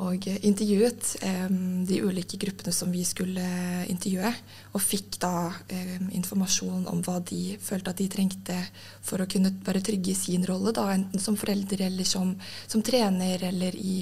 og 0.00 0.24
intervjuet 0.24 1.10
eh, 1.26 1.48
de 1.84 1.98
ulike 2.00 2.38
gruppene 2.40 2.72
som 2.72 2.88
vi 2.92 3.02
skulle 3.04 3.44
intervjue. 3.92 4.30
Og 4.72 4.80
fikk 4.80 5.18
da 5.20 5.50
eh, 5.68 5.98
informasjon 6.16 6.86
om 6.88 7.02
hva 7.04 7.18
de 7.28 7.58
følte 7.60 7.92
at 7.92 8.00
de 8.00 8.06
trengte 8.12 8.56
for 9.04 9.20
å 9.20 9.28
kunne 9.28 9.52
være 9.66 9.82
trygge 9.84 10.14
i 10.14 10.16
sin 10.16 10.46
rolle, 10.48 10.72
da, 10.76 10.86
enten 10.94 11.20
som 11.20 11.36
forelder 11.36 11.84
eller 11.90 12.08
som, 12.08 12.32
som 12.66 12.84
trener 12.84 13.44
eller 13.50 13.76
i, 13.76 13.98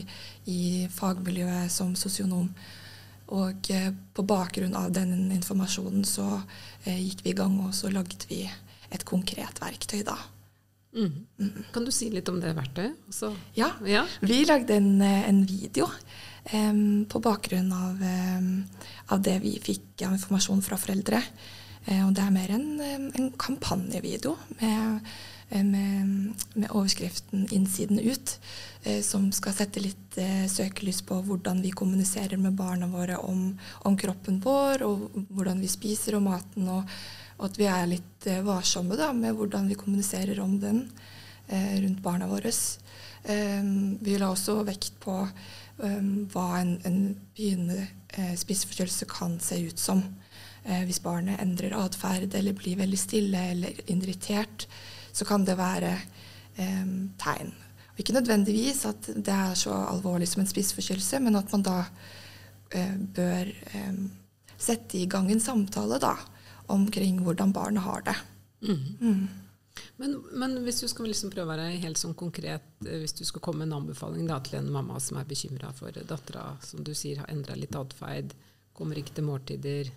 i, 0.46 0.60
fagmiljøet 0.94 1.74
som 1.74 1.96
sosionom. 1.98 2.46
Og 3.34 3.72
eh, 3.74 3.90
på 4.14 4.22
bakgrunn 4.22 4.78
av 4.78 4.94
den 4.94 5.32
informasjonen 5.34 6.06
så 6.06 6.28
eh, 6.84 7.02
gikk 7.08 7.26
vi 7.26 7.34
i 7.34 7.38
gang, 7.42 7.58
og 7.66 7.74
så 7.74 7.90
lagde 7.90 8.22
vi 8.30 8.44
et 8.94 9.04
konkret 9.08 9.62
verktøy 9.62 10.02
da. 10.06 10.16
Mm. 10.96 11.26
Mm. 11.38 11.64
Kan 11.72 11.84
du 11.84 11.92
si 11.92 12.08
litt 12.10 12.28
om 12.32 12.40
det 12.40 12.54
verktøyet? 12.56 12.96
Ja, 13.54 13.70
ja, 13.86 14.06
vi 14.24 14.40
lagde 14.48 14.78
en, 14.78 15.00
eh, 15.02 15.28
en 15.28 15.44
video 15.46 15.88
um, 16.52 17.04
på 17.04 17.20
bakgrunn 17.20 17.72
av, 17.72 18.00
um, 18.00 18.64
av, 19.12 19.20
det 19.22 19.38
vi 19.44 19.58
fikk 19.60 20.06
av 20.06 20.16
informasjon 20.16 20.62
fra 20.64 20.78
foreldre. 20.80 21.20
Uh, 21.88 22.06
og 22.06 22.14
det 22.16 22.24
er 22.24 22.32
mer 22.32 22.54
en, 22.56 22.68
en 23.12 23.28
kampanjevideo 23.36 24.34
med, 24.62 25.12
med, 25.52 26.48
med, 26.54 26.70
overskriften 26.70 27.46
'Innsiden 27.52 28.00
ut', 28.00 28.38
uh, 28.88 29.00
som 29.04 29.28
skal 29.32 29.54
sette 29.60 29.84
litt 29.84 30.18
uh, 30.18 30.48
søkelys 30.48 31.02
på 31.04 31.20
hvordan 31.28 31.60
vi 31.62 31.70
kommuniserer 31.70 32.40
med 32.40 32.56
barna 32.56 32.88
våre 32.88 33.20
om, 33.20 33.52
om 33.84 33.96
kroppen 33.96 34.40
vår, 34.40 34.88
og 34.88 35.24
hvordan 35.28 35.60
vi 35.60 35.68
spiser 35.68 36.16
og 36.16 36.26
maten. 36.32 36.68
og 36.68 36.88
og 37.38 37.46
at 37.48 37.58
vi 37.58 37.68
er 37.70 37.86
litt 37.86 38.26
eh, 38.26 38.42
varsomme 38.44 38.98
da, 38.98 39.12
med 39.14 39.36
hvordan 39.38 39.68
vi 39.70 39.78
kommuniserer 39.78 40.40
om 40.42 40.58
den 40.60 40.82
eh, 41.46 41.78
rundt 41.84 42.02
barna 42.02 42.26
våre. 42.30 42.50
Eh, 43.22 43.68
vi 44.02 44.16
la 44.18 44.32
også 44.32 44.58
vekt 44.66 44.98
på 45.02 45.20
eh, 45.22 46.08
hva 46.32 46.48
en, 46.58 46.74
en 46.88 46.98
begynnende 47.36 47.86
eh, 48.18 48.34
spiseforstyrrelse 48.38 49.06
kan 49.10 49.38
se 49.42 49.60
ut 49.68 49.78
som. 49.78 50.02
Eh, 50.64 50.82
hvis 50.88 51.02
barnet 51.04 51.38
endrer 51.42 51.76
atferd 51.78 52.34
eller 52.34 52.58
blir 52.58 52.80
veldig 52.80 52.98
stille 52.98 53.44
eller 53.54 53.82
irritert, 53.86 54.66
så 55.12 55.26
kan 55.26 55.46
det 55.46 55.58
være 55.58 55.94
eh, 55.94 56.94
tegn. 57.22 57.54
Og 57.92 58.02
ikke 58.02 58.18
nødvendigvis 58.18 58.82
at 58.90 59.12
det 59.14 59.34
er 59.34 59.54
så 59.58 59.74
alvorlig 59.88 60.26
som 60.30 60.42
en 60.42 60.50
spiseforstyrrelse, 60.50 61.22
men 61.22 61.38
at 61.38 61.54
man 61.54 61.64
da 61.66 61.82
bør 63.16 63.48
sette 64.60 64.98
i 65.00 65.06
gang 65.08 65.30
en 65.32 65.40
samtale 65.40 65.96
da, 66.02 66.10
omkring 66.72 67.20
hvordan 67.24 67.52
barnet 67.52 67.82
har 67.84 68.02
det. 68.06 68.16
Mm. 68.62 68.82
Mm. 69.00 69.28
Men, 69.96 70.16
men, 70.32 70.56
hvis 70.64 70.80
du 70.82 70.88
skal 70.90 71.08
liksom 71.10 71.30
prøve 71.30 71.46
å 71.46 71.52
være 71.54 71.78
helt 71.82 71.98
sånn 72.00 72.16
konkret, 72.18 72.66
eh, 72.86 72.98
hvis 73.02 73.16
du 73.18 73.24
skal 73.26 73.42
komme 73.44 73.62
med 73.62 73.70
en 73.70 73.80
anbefaling 73.82 74.26
da, 74.28 74.40
til 74.44 74.58
en 74.60 74.72
mamma 74.74 74.98
som 75.02 75.18
er 75.20 75.28
bekymra 75.28 75.72
for 75.76 75.94
dattera, 75.94 76.50
som 76.64 76.82
du 76.86 76.92
sier 76.98 77.22
har 77.22 77.30
endra 77.32 77.56
litt 77.58 77.76
atferd, 77.78 78.34
kommer 78.78 78.98
ikke 78.98 79.16
til 79.16 79.26
måltider, 79.26 79.90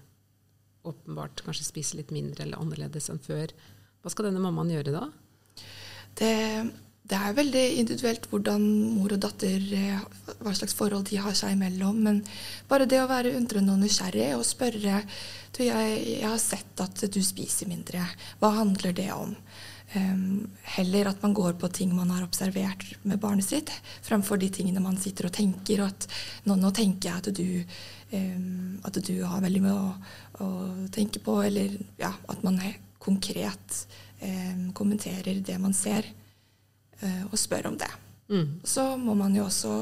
åpenbart 0.87 1.43
kanskje 1.45 1.67
spiser 1.67 1.99
litt 2.01 2.13
mindre 2.13 2.45
eller 2.45 2.61
annerledes 2.61 3.11
enn 3.13 3.21
før, 3.21 3.53
hva 4.01 4.09
skal 4.09 4.29
denne 4.29 4.41
mammaen 4.41 4.71
gjøre 4.73 4.95
da? 4.95 5.03
Det 6.17 6.33
det 7.09 7.17
er 7.17 7.35
veldig 7.35 7.63
individuelt 7.81 8.27
hvordan 8.31 8.63
mor 8.95 9.11
og 9.15 9.21
datter 9.23 9.63
eh, 9.75 10.03
hva 10.39 10.53
slags 10.55 10.75
forhold 10.77 11.09
de 11.09 11.19
har 11.19 11.33
seg 11.37 11.55
imellom. 11.55 11.97
Men 12.05 12.21
bare 12.69 12.87
det 12.89 13.01
å 13.01 13.09
være 13.09 13.33
undrende 13.39 13.73
og 13.73 13.81
nysgjerrig 13.81 14.31
og 14.37 14.45
spørre 14.47 15.01
du, 15.51 15.65
jeg, 15.65 15.97
jeg, 16.07 16.23
har 16.23 16.39
sett 16.39 16.83
at 16.83 17.03
du 17.11 17.19
spiser 17.25 17.67
mindre. 17.67 18.05
Hva 18.39 18.53
handler 18.61 18.95
det 18.95 19.09
om? 19.15 19.35
Um, 19.91 20.45
heller 20.77 21.09
at 21.09 21.19
man 21.19 21.33
går 21.35 21.57
på 21.59 21.67
ting 21.75 21.91
man 21.91 22.13
har 22.13 22.23
observert 22.23 22.85
med 23.03 23.19
barnet 23.19 23.43
sitt, 23.43 23.73
fremfor 24.05 24.39
de 24.39 24.47
tingene 24.53 24.79
man 24.79 24.95
sitter 24.95 25.27
og 25.27 25.35
tenker. 25.35 25.83
Og 25.83 25.89
at 25.89 26.07
nå, 26.47 26.55
nå 26.55 26.71
tenker 26.77 27.09
jeg 27.09 27.19
at 27.19 27.33
du, 27.35 27.75
um, 28.15 28.77
at 28.87 29.01
du 29.03 29.17
har 29.25 29.43
veldig 29.43 29.65
mye 29.65 29.75
å, 29.75 29.91
å, 30.45 30.49
tenke 30.95 31.19
på, 31.25 31.41
eller 31.43 31.75
ja, 31.99 32.13
at 32.31 32.47
man 32.47 32.61
konkret 33.03 33.81
um, 34.21 34.69
kommenterer 34.77 35.43
det 35.43 35.59
man 35.59 35.75
ser, 35.75 36.07
og 37.01 37.37
spør 37.39 37.71
om 37.71 37.77
det. 37.81 37.89
Mm. 38.31 38.59
Så 38.63 38.83
må 38.97 39.15
man 39.17 39.35
jo 39.35 39.45
også 39.47 39.75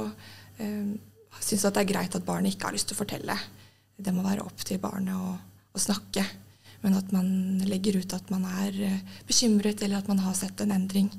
eh, 0.58 0.94
synes 1.40 1.66
at 1.68 1.78
det 1.78 1.84
er 1.84 1.92
greit 1.94 2.16
at 2.18 2.26
barnet 2.26 2.56
ikke 2.56 2.70
har 2.70 2.76
lyst 2.76 2.90
til 2.90 2.98
å 2.98 3.02
fortelle. 3.04 3.36
Det 4.00 4.14
må 4.16 4.24
være 4.26 4.46
opp 4.46 4.64
til 4.66 4.80
barnet 4.82 5.16
å, 5.16 5.34
å 5.76 5.82
snakke. 5.82 6.26
Men 6.82 6.96
at 6.96 7.12
man 7.12 7.60
legger 7.68 8.00
ut 8.00 8.14
at 8.16 8.30
man 8.32 8.46
er 8.64 8.78
eh, 8.88 9.18
bekymret, 9.28 9.84
eller 9.84 10.00
at 10.00 10.08
man 10.12 10.22
har 10.24 10.38
sett 10.38 10.62
en 10.64 10.74
endring. 10.76 11.12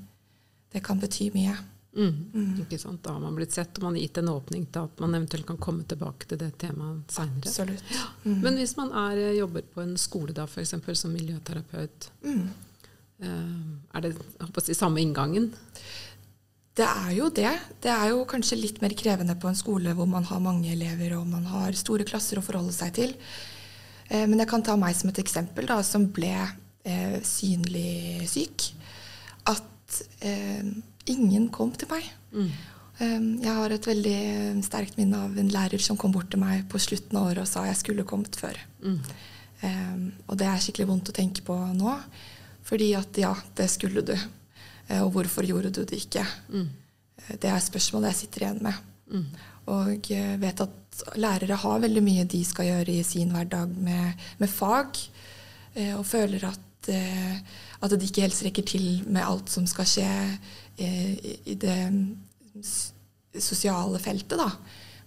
Det 0.72 0.82
kan 0.84 1.00
bety 1.00 1.28
mye. 1.34 1.56
Mm. 1.90 2.16
Mm. 2.32 2.50
Ikke 2.62 2.78
sant? 2.78 3.02
Da 3.04 3.16
har 3.16 3.22
man 3.22 3.36
blitt 3.36 3.54
sett, 3.54 3.76
og 3.78 3.88
man 3.88 3.98
har 3.98 4.04
gitt 4.04 4.20
en 4.22 4.32
åpning 4.32 4.64
til 4.70 4.86
at 4.86 5.02
man 5.02 5.14
eventuelt 5.18 5.46
kan 5.48 5.58
komme 5.60 5.84
tilbake 5.90 6.28
til 6.30 6.40
det 6.40 6.52
temaet 6.62 7.12
seinere. 7.12 7.76
Mm. 8.24 8.40
Men 8.40 8.58
hvis 8.60 8.76
man 8.78 8.94
er, 8.94 9.20
eh, 9.28 9.36
jobber 9.40 9.66
på 9.74 9.84
en 9.84 9.96
skole 10.00 10.34
da, 10.36 10.48
f.eks. 10.48 10.74
som 11.02 11.14
miljøterapeut, 11.14 12.10
mm. 12.24 12.42
eh, 12.42 12.66
er 13.20 14.04
det 14.04 14.14
si, 14.64 14.74
samme 14.76 15.02
inngangen? 15.02 15.50
Det 16.80 16.86
er 16.86 17.12
jo 17.16 17.28
det. 17.34 17.52
Det 17.82 17.90
er 17.92 18.12
jo 18.12 18.24
kanskje 18.28 18.60
litt 18.60 18.78
mer 18.80 18.94
krevende 18.96 19.34
på 19.36 19.50
en 19.50 19.58
skole 19.58 19.92
hvor 19.96 20.08
man 20.08 20.24
har 20.28 20.42
mange 20.42 20.70
elever 20.72 21.16
og 21.18 21.26
man 21.28 21.48
har 21.50 21.76
store 21.76 22.06
klasser 22.08 22.40
å 22.40 22.44
forholde 22.44 22.72
seg 22.72 22.94
til. 22.96 23.16
Eh, 24.10 24.26
men 24.26 24.38
jeg 24.40 24.50
kan 24.50 24.64
ta 24.66 24.76
meg 24.78 24.96
som 24.98 25.10
et 25.10 25.22
eksempel, 25.22 25.68
da, 25.70 25.80
som 25.86 26.08
ble 26.14 26.32
eh, 26.38 27.18
synlig 27.26 28.26
syk. 28.30 28.70
At 29.50 30.02
eh, 30.26 30.66
ingen 31.10 31.50
kom 31.54 31.74
til 31.76 31.90
meg. 31.90 32.06
Mm. 32.32 32.50
Um, 33.00 33.28
jeg 33.40 33.56
har 33.56 33.72
et 33.72 33.86
veldig 33.88 34.16
sterkt 34.60 34.98
minne 34.98 35.22
av 35.24 35.36
en 35.40 35.48
lærer 35.48 35.80
som 35.80 35.96
kom 35.96 36.12
bort 36.12 36.28
til 36.28 36.42
meg 36.42 36.66
på 36.68 36.76
slutten 36.84 37.16
av 37.16 37.30
året 37.30 37.46
og 37.46 37.48
sa 37.48 37.62
jeg 37.64 37.78
skulle 37.80 38.04
kommet 38.04 38.36
før. 38.36 38.58
Mm. 38.84 38.98
Um, 39.62 40.02
og 40.26 40.36
det 40.36 40.50
er 40.50 40.60
skikkelig 40.60 40.88
vondt 40.90 41.08
å 41.08 41.14
tenke 41.16 41.44
på 41.46 41.56
nå. 41.78 41.94
Fordi 42.70 42.92
at 42.94 43.18
ja, 43.18 43.34
det 43.58 43.66
skulle 43.72 44.04
du. 44.06 44.14
Uh, 44.88 45.02
og 45.02 45.10
hvorfor 45.16 45.46
gjorde 45.46 45.74
du 45.74 45.82
det 45.82 46.04
ikke? 46.06 46.24
Mm. 46.48 46.68
Uh, 47.18 47.32
det 47.42 47.50
er 47.50 47.64
spørsmålet 47.64 48.14
jeg 48.14 48.22
sitter 48.24 48.46
igjen 48.46 48.62
med. 48.62 48.84
Mm. 49.10 49.26
Og 49.70 50.12
uh, 50.14 50.36
vet 50.40 50.62
at 50.64 50.76
lærere 51.20 51.58
har 51.60 51.82
veldig 51.82 52.02
mye 52.04 52.26
de 52.28 52.40
skal 52.46 52.68
gjøre 52.68 52.98
i 52.98 53.06
sin 53.06 53.32
hverdag 53.34 53.72
med, 53.80 54.24
med 54.40 54.52
fag, 54.52 55.00
eh, 55.74 55.94
og 55.96 56.06
føler 56.06 56.44
at, 56.48 56.90
eh, 56.92 57.36
at 57.80 57.94
de 57.94 58.08
ikke 58.08 58.24
helt 58.26 58.36
strekker 58.36 58.66
til 58.66 58.88
med 59.06 59.24
alt 59.24 59.52
som 59.52 59.68
skal 59.70 59.88
skje 59.88 60.08
eh, 60.78 61.30
i 61.46 61.56
det 61.60 61.78
sosiale 63.40 64.00
feltet. 64.02 64.38
da. 64.38 64.50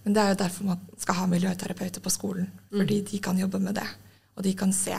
Men 0.04 0.16
det 0.16 0.22
er 0.22 0.32
jo 0.32 0.40
derfor 0.42 0.70
man 0.72 0.88
skal 0.98 1.20
ha 1.20 1.28
miljøterapeuter 1.30 2.00
på 2.04 2.12
skolen. 2.12 2.50
Fordi 2.70 3.00
mm. 3.00 3.06
de 3.10 3.22
kan 3.24 3.38
jobbe 3.38 3.60
med 3.60 3.78
det. 3.80 3.88
Og 4.36 4.44
de 4.44 4.54
kan 4.58 4.72
se 4.72 4.96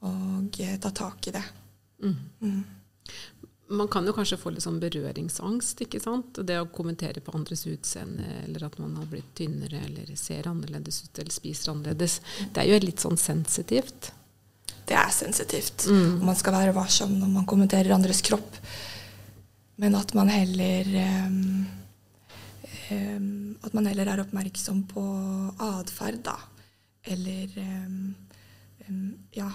og 0.00 0.56
ta 0.80 0.90
tak 0.96 1.26
i 1.28 1.32
det. 1.34 1.42
Mm. 2.02 2.60
Man 3.70 3.88
kan 3.88 4.06
jo 4.06 4.12
kanskje 4.16 4.38
få 4.40 4.50
litt 4.50 4.64
sånn 4.64 4.80
berøringsangst. 4.82 5.84
ikke 5.84 6.00
sant? 6.02 6.40
Det 6.46 6.56
å 6.58 6.70
kommentere 6.74 7.22
på 7.22 7.34
andres 7.38 7.66
utseende, 7.70 8.26
eller 8.44 8.64
at 8.66 8.78
man 8.82 8.96
har 8.98 9.06
blitt 9.10 9.30
tynnere, 9.38 9.84
eller 9.86 10.10
ser 10.18 10.48
annerledes 10.50 11.04
ut, 11.04 11.18
eller 11.18 11.34
spiser 11.34 11.70
annerledes. 11.74 12.18
Det 12.50 12.64
er 12.64 12.72
jo 12.72 12.80
litt 12.82 13.04
sånn 13.04 13.20
sensitivt. 13.20 14.10
Det 14.90 14.96
er 14.98 15.12
sensitivt. 15.14 15.86
Mm. 15.86 16.18
Man 16.26 16.38
skal 16.38 16.56
være 16.56 16.74
varsom 16.74 17.14
når 17.20 17.30
man 17.36 17.46
kommenterer 17.46 17.94
andres 17.94 18.24
kropp. 18.26 18.58
Men 19.80 19.94
at 19.96 20.12
man 20.18 20.28
heller 20.28 20.88
um, 21.28 21.66
um, 22.90 23.28
At 23.62 23.72
man 23.76 23.86
heller 23.88 24.10
er 24.10 24.20
oppmerksom 24.24 24.82
på 24.90 25.04
atferd, 25.62 26.24
da. 26.26 26.36
Eller 27.06 27.54
um, 27.56 28.16
ja, 29.32 29.46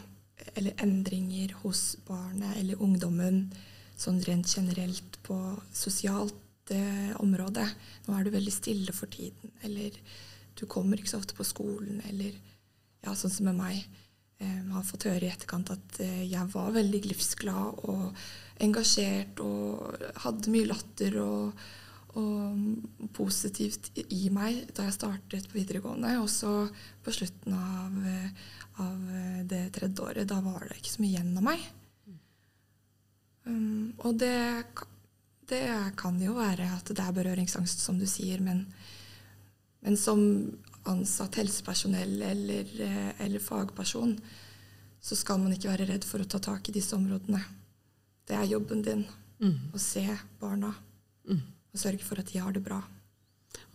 eller 0.53 0.83
endringer 0.83 1.55
hos 1.63 1.95
barnet 2.07 2.57
eller 2.59 2.81
ungdommen 2.81 3.47
sånn 3.97 4.19
rent 4.27 4.49
generelt 4.51 5.19
på 5.25 5.37
sosialt 5.73 6.73
eh, 6.73 7.13
område. 7.21 7.65
Nå 8.05 8.15
er 8.15 8.25
du 8.25 8.33
veldig 8.33 8.53
stille 8.53 8.95
for 8.95 9.11
tiden, 9.11 9.53
eller 9.65 9.95
du 10.55 10.65
kommer 10.71 10.99
ikke 10.99 11.13
så 11.13 11.21
ofte 11.21 11.37
på 11.37 11.47
skolen, 11.47 12.01
eller 12.09 12.35
ja, 13.05 13.15
sånn 13.15 13.33
som 13.33 13.49
med 13.49 13.59
meg. 13.59 13.85
Eh, 14.43 14.61
har 14.75 14.83
fått 14.83 15.07
høre 15.07 15.29
i 15.29 15.31
etterkant 15.31 15.71
at 15.71 16.01
eh, 16.03 16.25
jeg 16.27 16.51
var 16.51 16.75
veldig 16.75 17.01
livsglad 17.07 17.85
og 17.87 18.25
engasjert 18.63 19.39
og 19.43 19.95
hadde 20.25 20.51
mye 20.51 20.67
latter 20.67 21.15
og, 21.23 21.65
og 22.15 23.09
positivt 23.15 23.91
i 24.07 24.29
meg 24.33 24.65
da 24.75 24.87
jeg 24.87 24.97
startet 24.97 25.49
på 25.51 25.59
videregående. 25.59 26.15
Og 26.23 26.29
så 26.31 26.53
på 27.03 27.13
slutten 27.15 27.55
av, 27.55 27.97
eh, 28.07 28.51
av 28.83 29.09
det 29.47 29.65
tredje 29.75 30.03
året, 30.03 30.27
da 30.29 30.39
var 30.43 30.67
det 30.67 30.79
ikke 30.79 30.95
så 30.97 31.03
mye 31.03 31.13
igjen 31.13 31.35
av 31.37 31.49
meg. 31.49 31.65
Um, 33.45 33.93
og 34.01 34.17
det, 34.17 34.65
det, 35.49 35.65
kan 35.99 36.17
jo 36.21 36.33
være 36.39 36.65
at 36.79 36.89
det 36.89 37.01
er 37.03 37.13
berøringsangst, 37.13 37.83
som 37.83 37.99
du 38.01 38.07
sier, 38.09 38.41
men, 38.41 38.63
men 39.85 39.97
som 40.01 40.23
ansatt 40.89 41.37
helsepersonell 41.41 42.21
eller, 42.25 42.71
eh, 42.81 43.11
eller, 43.25 43.41
fagperson 43.41 44.15
så 45.01 45.17
skal 45.17 45.39
man 45.41 45.53
ikke 45.53 45.69
være 45.69 45.87
redd 45.89 46.05
for 46.05 46.21
å 46.21 46.29
ta 46.29 46.39
tak 46.41 46.69
i 46.69 46.73
disse 46.73 46.97
områdene. 46.97 47.41
Det 48.25 48.37
er 48.37 48.49
jobben 48.49 48.81
din 48.85 49.03
mm. 49.41 49.73
å 49.73 49.81
se 49.81 50.05
barna 50.41 50.71
mm. 51.29 51.41
Og 51.75 51.81
sørge 51.81 52.05
for 52.05 52.21
at 52.21 52.31
de 52.31 52.41
har 52.41 52.55
det 52.55 52.63
bra. 52.65 52.81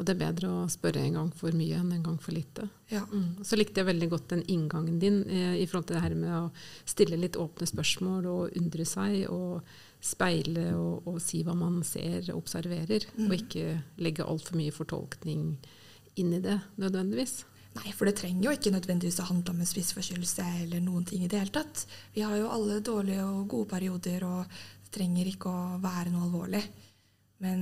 Og 0.01 0.07
det 0.07 0.15
er 0.15 0.21
bedre 0.23 0.49
å 0.49 0.69
spørre 0.73 1.03
en 1.05 1.17
gang 1.19 1.29
for 1.37 1.57
mye 1.57 1.77
enn 1.77 1.93
en 1.93 2.05
gang 2.05 2.17
for 2.21 2.33
lite. 2.33 2.67
Ja. 2.89 3.03
Mm. 3.13 3.43
Så 3.45 3.59
likte 3.59 3.83
jeg 3.83 3.91
veldig 3.91 4.09
godt 4.13 4.31
den 4.33 4.43
inngangen 4.49 4.99
din 5.03 5.23
eh, 5.29 5.59
i 5.61 5.67
forhold 5.69 5.91
til 5.91 5.99
det 5.99 6.05
her 6.05 6.17
med 6.17 6.33
å 6.37 6.43
stille 6.89 7.21
litt 7.21 7.37
åpne 7.41 7.69
spørsmål 7.69 8.29
og 8.31 8.57
undre 8.61 8.87
seg 8.89 9.27
og 9.33 9.61
speile 10.01 10.71
og, 10.73 11.07
og 11.09 11.21
si 11.21 11.43
hva 11.45 11.57
man 11.57 11.83
ser 11.85 12.31
og 12.31 12.41
observerer, 12.41 13.05
mm. 13.13 13.29
og 13.29 13.37
ikke 13.37 13.77
legge 14.01 14.25
altfor 14.25 14.57
mye 14.61 14.75
fortolkning 14.75 15.47
inn 16.21 16.35
i 16.37 16.43
det 16.45 16.57
nødvendigvis. 16.81 17.43
Nei, 17.77 17.93
for 17.95 18.09
det 18.09 18.17
trenger 18.19 18.49
jo 18.49 18.57
ikke 18.57 18.73
nødvendigvis 18.75 19.21
å 19.23 19.29
handle 19.29 19.53
om 19.53 19.61
en 19.63 19.69
spiseforstyrrelse 19.69 20.47
eller 20.65 20.81
noen 20.83 21.05
ting 21.07 21.23
i 21.23 21.31
det 21.31 21.39
hele 21.39 21.55
tatt. 21.55 21.85
Vi 22.17 22.25
har 22.25 22.35
jo 22.41 22.51
alle 22.51 22.81
dårlige 22.83 23.27
og 23.29 23.45
gode 23.53 23.71
perioder, 23.71 24.25
og 24.27 24.49
det 24.49 24.95
trenger 24.97 25.29
ikke 25.31 25.53
å 25.53 25.77
være 25.83 26.11
noe 26.11 26.27
alvorlig. 26.27 26.65
Men 27.41 27.61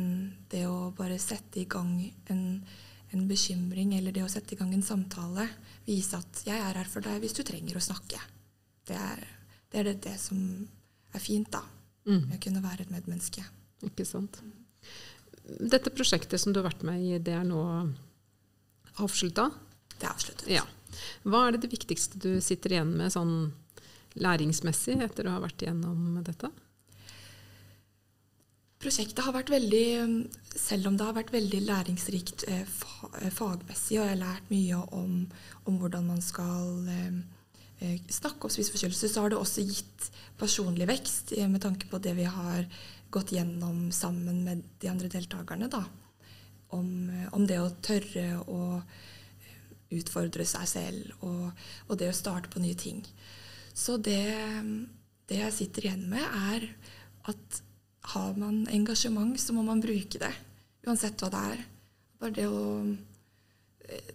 det 0.51 0.65
å 0.67 0.91
bare 0.97 1.21
sette 1.23 1.63
i 1.63 1.69
gang 1.71 1.93
en, 2.33 2.43
en, 3.13 3.27
bekymring 3.31 3.95
eller 3.95 4.15
det 4.15 4.25
å 4.25 4.31
sette 4.31 4.57
i 4.57 4.59
gang 4.59 4.73
en 4.75 4.83
samtale, 4.83 5.47
vise 5.87 6.19
at 6.19 6.43
'jeg 6.45 6.59
er 6.59 6.81
her 6.81 6.91
for 6.91 7.01
deg 7.01 7.21
hvis 7.23 7.37
du 7.37 7.43
trenger 7.47 7.79
å 7.79 7.87
snakke', 7.87 8.21
det 8.91 8.97
er 8.97 9.27
det, 9.71 9.79
er 9.79 9.85
det, 9.85 10.01
det 10.09 10.17
som 10.21 10.39
er 11.13 11.21
fint, 11.21 11.51
da. 11.53 11.61
Mm. 12.09 12.23
Med 12.25 12.37
å 12.39 12.41
kunne 12.41 12.65
være 12.65 12.87
et 12.87 12.93
medmenneske. 12.93 13.45
Ikke 13.85 14.07
sant. 14.09 14.41
Dette 15.45 15.93
prosjektet 15.93 16.41
som 16.41 16.53
du 16.53 16.61
har 16.61 16.71
vært 16.71 16.87
med 16.89 17.05
i, 17.05 17.19
det 17.21 17.35
er 17.37 17.45
nå 17.45 17.61
avslutta? 19.05 19.51
Det 19.95 20.07
er 20.07 20.15
avsluttet. 20.15 20.49
Ja. 20.53 20.65
Hva 21.29 21.47
er 21.47 21.55
det, 21.55 21.67
det 21.67 21.75
viktigste 21.77 22.21
du 22.21 22.41
sitter 22.45 22.75
igjen 22.75 22.95
med 22.97 23.13
sånn 23.13 23.53
læringsmessig 24.19 24.99
etter 25.05 25.29
å 25.29 25.37
ha 25.37 25.45
vært 25.45 25.63
igjennom 25.63 26.23
dette? 26.27 26.51
Prosjektet 28.89 29.21
har 29.21 29.35
vært 29.37 29.51
veldig, 29.53 29.89
selv 30.57 30.89
om 30.89 30.95
det 30.97 31.05
har 31.05 31.13
vært 31.13 31.33
veldig 31.35 31.59
læringsrikt 31.61 32.47
eh, 32.49 32.63
eh, 33.19 33.27
fagmessig, 33.37 33.99
og 33.99 34.07
jeg 34.07 34.15
har 34.15 34.23
lært 34.23 34.47
mye 34.49 34.79
om, 34.97 35.19
om 35.69 35.77
hvordan 35.77 36.07
man 36.09 36.23
skal 36.25 36.87
eh, 36.95 37.99
snakke 38.09 38.49
om 38.49 38.55
spiseforstyrrelser, 38.55 39.13
så 39.13 39.27
har 39.27 39.35
det 39.35 39.43
også 39.43 39.67
gitt 39.69 40.07
personlig 40.41 40.89
vekst 40.89 41.35
med 41.53 41.61
tanke 41.67 41.91
på 41.91 42.01
det 42.01 42.17
vi 42.17 42.25
har 42.33 42.65
gått 43.13 43.35
gjennom 43.37 43.91
sammen 43.93 44.41
med 44.49 44.65
de 44.81 44.89
andre 44.89 45.13
deltakerne. 45.19 45.69
Da. 45.69 45.85
Om, 46.73 46.89
om 47.37 47.45
det 47.45 47.61
å 47.61 47.69
tørre 47.85 48.27
å 48.49 48.81
utfordre 50.01 50.49
seg 50.49 50.65
selv 50.73 51.29
og, 51.29 51.53
og, 51.91 51.97
det 52.01 52.09
å 52.09 52.17
starte 52.17 52.49
på 52.57 52.65
nye 52.65 52.81
ting. 52.89 53.05
Så 53.77 54.01
det, 54.01 54.25
det 55.29 55.45
jeg 55.45 55.59
sitter 55.61 55.91
igjen 55.91 56.09
med, 56.09 56.25
er 56.57 56.71
at 57.29 57.65
har 58.15 58.37
man 58.41 58.63
engasjement, 58.73 59.41
så 59.41 59.55
må 59.57 59.65
man 59.67 59.83
bruke 59.85 60.21
det. 60.21 60.33
Uansett 60.87 61.21
hva 61.21 61.31
det 61.33 61.45
er. 61.53 61.65
Bare 62.19 62.35
det 62.35 62.47
å, 62.49 62.63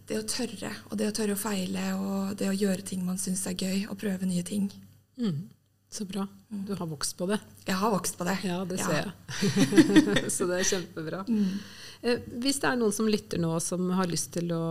det 0.09 0.19
å 0.19 0.27
tørre, 0.27 0.71
og 0.89 0.97
det 0.99 1.09
å 1.11 1.15
tørre 1.15 1.35
å 1.37 1.39
feile, 1.39 1.83
og 1.99 2.33
det 2.39 2.49
å 2.49 2.55
gjøre 2.57 2.85
ting 2.87 3.05
man 3.05 3.21
syns 3.21 3.45
er 3.49 3.57
gøy, 3.57 3.85
og 3.87 3.99
prøve 4.01 4.29
nye 4.29 4.45
ting. 4.47 4.71
Mm. 5.21 5.45
Så 5.93 6.07
bra. 6.09 6.25
Du 6.49 6.73
har 6.73 6.89
vokst 6.89 7.13
på 7.19 7.27
det. 7.29 7.37
Jeg 7.67 7.77
har 7.77 7.93
vokst 7.93 8.17
på 8.17 8.25
det. 8.25 8.39
Ja, 8.47 8.63
det 8.65 8.79
ser 8.81 8.95
jeg. 8.97 10.31
så 10.35 10.49
det 10.49 10.63
er 10.63 10.69
kjempebra. 10.71 11.21
Mm. 11.29 11.59
Eh, 12.01 12.23
hvis 12.41 12.57
det 12.63 12.71
er 12.71 12.79
noen 12.81 12.95
som 12.95 13.07
lytter 13.07 13.39
nå, 13.39 13.51
som 13.61 13.91
har 13.93 14.09
lyst 14.09 14.33
til 14.33 14.49
å 14.57 14.65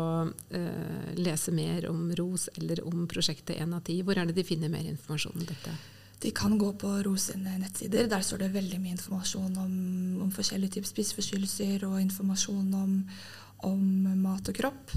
eh, 0.51 1.13
lese 1.23 1.55
mer 1.55 1.87
om 1.93 2.09
ROS 2.19 2.49
eller 2.59 2.83
om 2.91 3.07
prosjektet 3.09 3.55
1 3.55 3.79
av 3.79 3.87
10, 3.87 4.03
hvor 4.03 4.19
er 4.19 4.29
det 4.29 4.35
de 4.41 4.45
finner 4.51 4.73
mer 4.73 4.83
informasjon 4.91 5.39
om 5.39 5.47
dette? 5.47 5.77
De 6.23 6.31
kan 6.31 6.55
gå 6.59 6.71
på 6.79 6.91
RO 7.03 7.17
sine 7.19 7.57
nettsider. 7.59 8.07
Der 8.11 8.23
står 8.23 8.45
det 8.45 8.53
veldig 8.55 8.79
mye 8.83 8.97
informasjon 8.97 9.59
om, 9.59 9.75
om 10.23 10.33
forskjellige 10.35 10.79
typer 10.79 10.93
spiseforstyrrelser 10.93 11.87
og 11.89 12.01
informasjon 12.01 12.75
om, 12.79 12.97
om, 13.69 13.85
mat 14.23 14.53
og 14.53 14.59
kropp. 14.61 14.97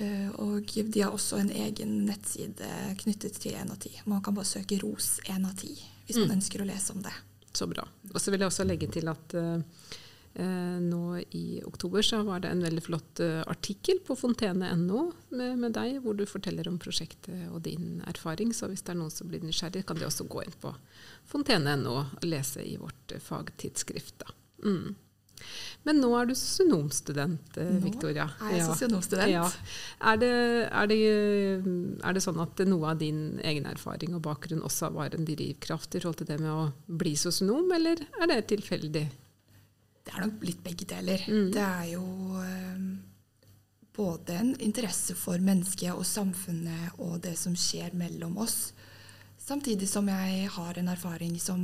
Uh, 0.00 0.30
og 0.42 0.72
de 0.72 1.02
har 1.02 1.14
også 1.14 1.38
en 1.38 1.52
egen 1.52 1.98
nettside 2.08 2.68
knyttet 3.04 3.38
til 3.42 3.54
1 3.54 3.70
av 3.70 3.78
10. 3.78 4.04
Man 4.10 4.22
kan 4.24 4.34
bare 4.34 4.50
søke 4.50 4.80
ROS 4.82 5.18
1 5.28 5.36
av 5.46 5.54
10 5.54 5.74
hvis 6.02 6.18
man 6.18 6.32
mm. 6.32 6.38
ønsker 6.40 6.64
å 6.64 6.66
lese 6.66 6.96
om 6.96 7.04
det. 7.04 7.12
Så 7.54 7.68
bra. 7.70 7.84
Og 8.10 8.18
så 8.18 8.32
vil 8.32 8.42
jeg 8.42 8.50
også 8.50 8.66
legge 8.66 8.88
til 8.90 9.06
at 9.12 9.36
uh, 9.38 9.60
Eh, 9.60 10.11
nå 10.34 11.18
i 11.36 11.60
oktober 11.66 12.02
så 12.02 12.22
var 12.24 12.40
det 12.40 12.48
en 12.52 12.64
veldig 12.64 12.82
flott 12.86 13.20
uh, 13.20 13.42
artikkel 13.52 14.00
på 14.06 14.16
fontene.no 14.16 15.02
med, 15.28 15.58
med, 15.60 15.74
deg, 15.76 15.98
hvor 16.04 16.16
du 16.16 16.24
forteller 16.28 16.70
om 16.70 16.78
prosjektet 16.80 17.50
og 17.52 17.60
din 17.66 18.00
erfaring. 18.08 18.54
Så 18.56 18.70
hvis 18.72 18.84
det 18.86 18.94
er 18.94 19.00
noen 19.02 19.12
som 19.12 19.28
blir 19.28 19.44
nysgjerrig, 19.44 19.84
kan 19.88 20.00
de 20.00 20.08
også 20.08 20.28
gå 20.32 20.46
inn 20.46 20.58
på 20.62 20.72
fontene.no 21.28 21.98
og 22.00 22.26
lese 22.28 22.64
i 22.64 22.78
vårt 22.80 23.12
uh, 23.12 23.20
fagtidsskrift. 23.20 24.24
Mm. 24.64 24.94
Men 25.82 25.98
nå 25.98 26.08
er 26.14 26.28
du 26.28 26.34
sosionomstudent, 26.38 27.56
Victoria. 27.82 28.28
Nå 28.38 28.46
er 28.46 28.56
jeg 28.56 28.66
sosionomstudent. 28.68 29.32
Ja. 29.32 29.46
Er, 29.98 30.20
det, 30.20 30.30
er, 30.68 30.86
det, 30.90 30.98
er, 31.98 32.14
det, 32.14 32.22
sånn 32.22 32.38
at 32.44 32.62
noe 32.68 32.92
av 32.92 33.00
din 33.00 33.40
egen 33.42 33.66
erfaring 33.66 34.14
og 34.14 34.22
bakgrunn 34.26 34.62
også 34.62 34.92
var 34.94 35.16
en 35.16 35.26
drivkraft 35.26 35.96
i 35.98 36.02
forhold 36.02 36.20
til 36.22 36.30
det 36.30 36.38
med 36.44 36.52
å 36.52 36.68
bli 36.86 37.16
sosionom, 37.18 37.66
eller 37.74 38.04
er 38.22 38.30
det 38.30 38.38
tilfeldig? 38.54 39.08
Det 40.02 40.12
er 40.14 40.24
nok 40.24 40.44
litt 40.46 40.62
begge 40.64 40.86
deler. 40.88 41.24
Mm. 41.28 41.48
Det 41.54 41.62
er 41.62 41.88
jo 41.92 42.02
um, 42.02 42.86
både 43.94 44.38
en 44.40 44.52
interesse 44.64 45.14
for 45.18 45.42
mennesket 45.42 45.92
og 45.94 46.06
samfunnet 46.08 46.98
og 46.98 47.20
det 47.22 47.36
som 47.38 47.54
skjer 47.58 47.94
mellom 47.98 48.38
oss, 48.42 48.72
samtidig 49.38 49.88
som 49.90 50.08
jeg 50.10 50.48
har 50.56 50.78
en 50.78 50.90
erfaring 50.92 51.38
som, 51.40 51.62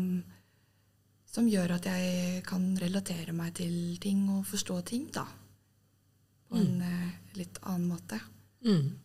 som 1.27 1.49
gjør 1.51 1.79
at 1.79 1.91
jeg 1.91 2.45
kan 2.47 2.71
relatere 2.79 3.35
meg 3.35 3.57
til 3.59 3.99
ting 4.03 4.27
og 4.37 4.47
forstå 4.51 4.81
ting, 4.93 5.11
da. 5.15 5.27
På 6.49 6.57
mm. 6.57 6.65
en 6.65 6.81
uh, 6.87 7.37
litt 7.39 7.61
annen 7.65 7.91
måte. 7.91 8.21
Mm. 8.65 8.97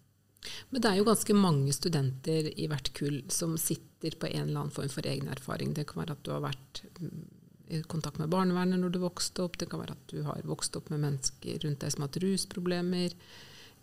Men 0.70 0.82
det 0.84 0.90
er 0.90 1.00
jo 1.00 1.08
ganske 1.08 1.36
mange 1.38 1.74
studenter 1.76 2.50
i 2.60 2.68
hvert 2.68 2.92
kull 2.98 3.22
som 3.32 3.56
sitter 3.62 4.18
på 4.20 4.28
en 4.30 4.50
eller 4.50 4.66
annen 4.66 4.76
form 4.76 4.92
for 4.92 5.08
egen 5.08 5.30
erfaring. 5.32 5.72
Det 5.76 5.88
kan 5.90 6.04
være 6.04 6.18
at 6.18 6.24
du 6.26 6.34
har 6.34 6.44
vært 6.44 6.84
mm, 7.00 7.24
i 7.72 7.82
kontakt 7.88 8.20
med 8.20 8.32
barnevernet 8.34 8.82
når 8.82 8.94
du 8.94 9.00
vokste 9.04 9.46
opp. 9.46 9.58
Det 9.60 9.70
kan 9.72 9.82
være 9.84 9.96
at 9.96 10.12
du 10.12 10.22
har 10.28 10.44
vokst 10.48 10.76
opp 10.80 10.92
med 10.94 11.04
mennesker 11.06 11.64
rundt 11.64 11.84
deg 11.84 11.94
som 11.94 12.04
har 12.04 12.12
hatt 12.12 12.22
rusproblemer, 12.24 13.16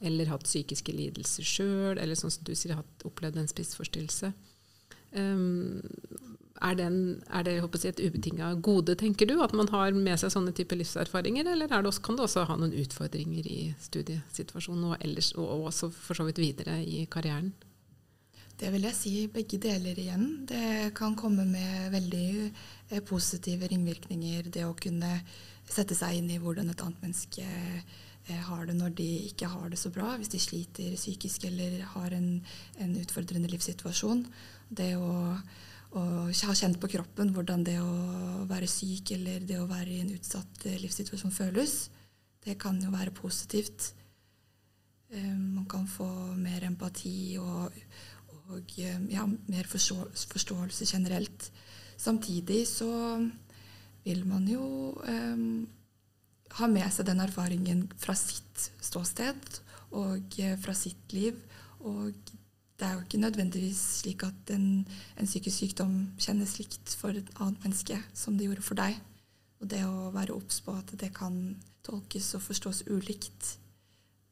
eller 0.00 0.30
hatt 0.32 0.46
psykiske 0.48 0.92
lidelser 0.96 1.46
sjøl, 1.46 1.98
eller 1.98 2.16
sånn 2.16 2.32
som 2.32 2.46
du 2.46 2.54
sier, 2.54 2.76
har 2.78 3.08
opplevd 3.08 3.40
en 3.40 3.50
spiseforstyrrelse. 3.50 4.32
Um, 5.10 5.80
er, 6.60 6.76
det, 6.76 6.86
er 7.32 7.46
det 7.46 7.56
si, 7.80 7.88
et 7.88 8.02
ubetinga 8.04 8.52
gode, 8.64 8.94
tenker 9.00 9.28
du, 9.28 9.38
at 9.42 9.54
man 9.56 9.68
har 9.72 9.96
med 9.96 10.20
seg 10.20 10.32
sånne 10.32 10.54
typer 10.56 10.78
livserfaringer, 10.80 11.48
eller 11.52 11.70
det 11.70 11.80
også, 11.88 12.04
kan 12.04 12.18
det 12.18 12.26
også 12.28 12.46
ha 12.48 12.56
noen 12.60 12.76
utfordringer 12.82 13.48
i 13.48 13.60
studiesituasjonen 13.80 14.92
og, 14.92 14.96
ellers, 15.00 15.32
og 15.40 15.66
også 15.72 15.90
for 15.94 16.20
så 16.20 16.28
vidt 16.28 16.40
videre 16.42 16.80
i 16.84 17.06
karrieren? 17.10 17.52
Det 18.60 18.68
vil 18.74 18.84
jeg 18.84 18.96
si 18.96 19.12
begge 19.32 19.56
deler 19.56 19.96
igjen. 19.96 20.24
Det 20.44 20.92
kan 20.96 21.14
komme 21.16 21.46
med 21.48 21.94
veldig 21.94 22.26
eh, 22.44 23.00
positive 23.08 23.70
ringvirkninger. 23.70 24.50
Det 24.52 24.66
å 24.68 24.76
kunne 24.76 25.14
sette 25.64 25.96
seg 25.96 26.18
inn 26.18 26.28
i 26.34 26.36
hvordan 26.42 26.68
et 26.68 26.82
annet 26.84 27.06
menneske 27.06 27.46
eh, 27.46 28.42
har 28.50 28.66
det 28.68 28.74
når 28.76 28.92
de 28.98 29.08
ikke 29.30 29.48
har 29.48 29.72
det 29.72 29.80
så 29.80 29.92
bra, 29.94 30.12
hvis 30.20 30.32
de 30.34 30.42
sliter 30.44 30.98
psykisk 30.98 31.46
eller 31.48 31.78
har 31.94 32.12
en, 32.18 32.28
en 32.84 32.92
utfordrende 33.00 33.48
livssituasjon. 33.48 34.26
Det 34.68 34.90
å, 35.00 35.14
å, 35.96 36.04
ha 36.28 36.58
kjent 36.60 36.76
på 36.82 36.92
kroppen 36.98 37.32
hvordan 37.32 37.64
det 37.64 37.78
å 37.80 38.44
være 38.50 38.68
syk 38.68 39.14
eller 39.16 39.40
det 39.40 39.56
å 39.56 39.70
være 39.70 39.96
i 39.96 40.02
en 40.04 40.12
utsatt 40.18 40.68
eh, 40.68 40.76
livssituasjon 40.84 41.32
føles, 41.32 41.80
det 42.44 42.60
kan 42.60 42.76
jo 42.84 42.92
være 42.92 43.16
positivt. 43.16 43.94
Man 45.10 45.64
kan 45.68 45.88
få 45.90 46.06
mer 46.38 46.62
empati 46.68 47.34
og 47.42 47.74
og 48.50 48.74
eh, 48.78 48.98
ja, 49.12 49.26
mer 49.26 49.68
forståelse 49.68 50.88
generelt. 50.88 51.50
Samtidig 52.00 52.66
så 52.68 52.90
vil 54.04 54.24
man 54.26 54.46
jo 54.48 54.64
um, 54.96 55.68
ha 56.56 56.68
med 56.72 56.88
seg 56.92 57.06
den 57.10 57.20
erfaringen 57.20 57.84
fra 58.00 58.16
sitt 58.16 58.70
ståsted 58.80 59.60
og 59.92 60.38
uh, 60.40 60.54
fra 60.62 60.74
sitt 60.74 61.12
liv. 61.12 61.36
Og 61.84 62.16
det 62.80 62.88
er 62.88 62.96
jo 62.96 63.04
ikke 63.04 63.20
nødvendigvis 63.20 63.80
slik 64.00 64.24
at 64.24 64.54
en, 64.56 64.86
en 65.20 65.28
psykisk 65.28 65.58
sykdom 65.58 65.94
kjennes 66.16 66.56
likt 66.58 66.96
for 66.96 67.12
et 67.12 67.28
annet 67.36 67.60
menneske 67.66 67.98
som 68.16 68.38
det 68.38 68.48
gjorde 68.48 68.64
for 68.64 68.80
deg. 68.80 68.96
Og 69.60 69.68
det 69.68 69.82
å 69.84 70.08
være 70.14 70.32
obs 70.32 70.62
på 70.64 70.72
at 70.72 70.94
det 70.96 71.12
kan 71.16 71.36
tolkes 71.84 72.32
og 72.38 72.46
forstås 72.48 72.86
ulikt, 72.88 73.56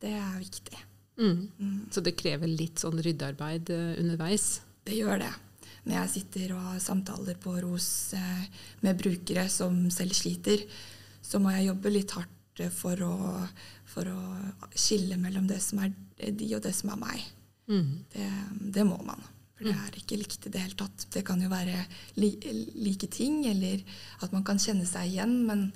det 0.00 0.14
er 0.16 0.38
viktig. 0.40 0.87
Mm. 1.18 1.48
Mm. 1.58 1.78
Så 1.90 2.02
det 2.04 2.16
krever 2.18 2.50
litt 2.50 2.82
sånn 2.82 3.00
ryddearbeid 3.02 3.70
uh, 3.74 3.94
underveis? 3.98 4.60
Det 4.86 4.96
gjør 4.96 5.22
det. 5.24 5.32
Når 5.88 5.96
jeg 5.96 6.12
sitter 6.14 6.52
og 6.54 6.66
har 6.70 6.82
samtaler 6.82 7.38
på 7.42 7.56
ROS 7.58 7.88
uh, 8.18 8.44
med 8.84 9.00
brukere 9.00 9.48
som 9.52 9.80
selv 9.94 10.14
sliter, 10.16 10.62
så 11.22 11.40
må 11.42 11.52
jeg 11.56 11.70
jobbe 11.70 11.94
litt 11.94 12.14
hardt 12.16 12.62
uh, 12.62 12.70
for, 12.74 13.02
å, 13.02 13.16
for, 13.88 14.12
å, 14.12 14.68
skille 14.78 15.18
mellom 15.20 15.48
det 15.50 15.58
som 15.64 15.82
er 15.82 15.92
de 16.18 16.52
og 16.54 16.62
det 16.64 16.74
som 16.76 16.94
er 16.94 17.02
meg. 17.02 17.26
Mm. 17.68 17.90
Det, 18.14 18.30
det, 18.78 18.86
må 18.86 19.00
man. 19.04 19.20
For 19.58 19.66
det 19.66 19.74
mm. 19.74 19.82
er 19.88 19.98
ikke 20.00 20.20
likt 20.22 20.46
i 20.46 20.54
det 20.54 20.62
hele 20.62 20.78
tatt. 20.78 21.08
Det 21.12 21.24
kan 21.26 21.42
jo 21.42 21.50
være 21.50 21.82
li, 22.22 22.30
like 22.78 23.10
ting, 23.12 23.42
eller 23.50 23.82
at 24.22 24.32
man 24.34 24.46
kan 24.46 24.60
kjenne 24.62 24.86
seg 24.88 25.10
igjen, 25.10 25.34
men 25.50 25.68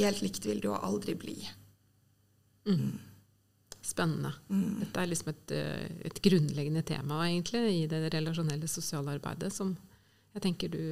helt 0.00 0.24
likt 0.24 0.48
vil 0.48 0.62
det 0.62 0.70
jo 0.70 0.80
aldri 0.80 1.14
bli. 1.20 1.38
Mm. 2.68 3.09
Spennende. 3.80 4.32
Mm. 4.50 4.80
Dette 4.82 5.00
er 5.00 5.08
liksom 5.08 5.30
et, 5.32 5.52
eh, 5.56 5.86
et, 6.04 6.20
grunnleggende 6.22 6.82
tema 6.84 7.22
egentlig 7.26 7.62
i 7.78 7.86
det 7.88 8.10
relasjonelle 8.12 8.68
sosiale 8.68 9.14
arbeidet 9.16 9.52
som 9.54 9.72
jeg 10.34 10.42
tenker 10.44 10.70
du 10.70 10.82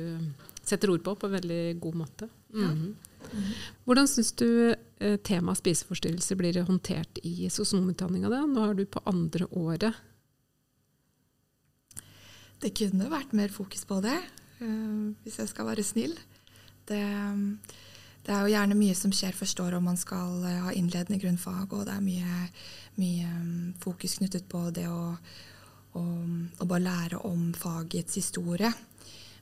setter 0.66 0.90
ord 0.90 1.04
på 1.04 1.14
på 1.14 1.28
en 1.28 1.36
veldig 1.36 1.78
god 1.82 1.98
måte. 2.00 2.28
Mm. 2.50 2.94
Mm. 3.28 3.50
Hvordan 3.84 4.08
syns 4.10 4.32
du 4.40 4.48
eh, 4.72 5.18
temaet 5.22 5.60
spiseforstyrrelser 5.60 6.38
blir 6.40 6.58
håndtert 6.64 7.20
i 7.22 7.50
sosionomutdanninga 7.52 8.32
di? 8.32 8.40
Nå 8.54 8.64
er 8.64 8.78
du 8.78 8.84
på 8.86 9.04
andre 9.06 9.46
året. 9.52 10.00
Det 12.58 12.72
kunne 12.74 13.12
vært 13.12 13.36
mer 13.38 13.52
fokus 13.54 13.84
på 13.86 14.00
det, 14.02 14.16
hvis 14.58 15.36
jeg 15.38 15.50
skal 15.52 15.68
være 15.68 15.84
snill. 15.86 16.16
Det, 16.88 16.98
det 18.28 18.34
er 18.36 18.44
jo 18.44 18.52
gjerne 18.52 18.76
mye 18.76 18.96
som 18.96 19.12
skjer 19.14 19.36
første 19.36 19.64
året 19.64 19.80
om 19.80 19.88
man 19.88 19.96
skal 19.96 20.42
uh, 20.44 20.66
ha 20.66 20.74
innledende 20.76 21.16
grunnfag, 21.22 21.72
og 21.72 21.86
det 21.88 21.94
er 21.96 22.04
mye 22.04 22.48
mye 22.98 23.30
um, 23.30 23.74
fokus 23.80 24.18
knyttet 24.18 24.48
på 24.50 24.68
det 24.74 24.88
å, 24.90 25.14
å, 25.96 26.02
å, 26.02 26.66
bare 26.66 26.84
lære 26.84 27.22
om 27.28 27.50
fagets 27.56 28.18
historie. 28.18 28.70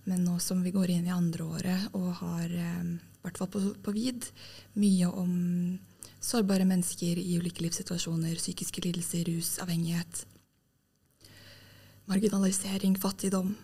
Men 0.07 0.23
nå 0.23 0.37
som 0.43 0.63
vi 0.63 0.75
går 0.75 0.93
inn 0.95 1.09
i 1.09 1.15
andre 1.15 1.49
året 1.57 1.99
og 1.99 2.13
har, 2.21 2.53
um, 2.81 2.95
i 3.01 3.27
hvert 3.27 3.41
fall 3.41 3.51
på, 3.51 3.65
på 3.83 3.95
VID, 3.97 4.29
mye 4.79 5.11
om 5.11 5.33
sårbare 6.23 6.67
mennesker 6.69 7.19
i 7.21 7.37
ulike 7.41 7.65
livssituasjoner, 7.65 8.37
psykiske 8.39 8.83
lidelser, 8.85 9.27
rus, 9.31 9.57
avhengighet, 9.63 10.25
marginalisering, 12.07 12.95
fattigdom, 13.03 13.55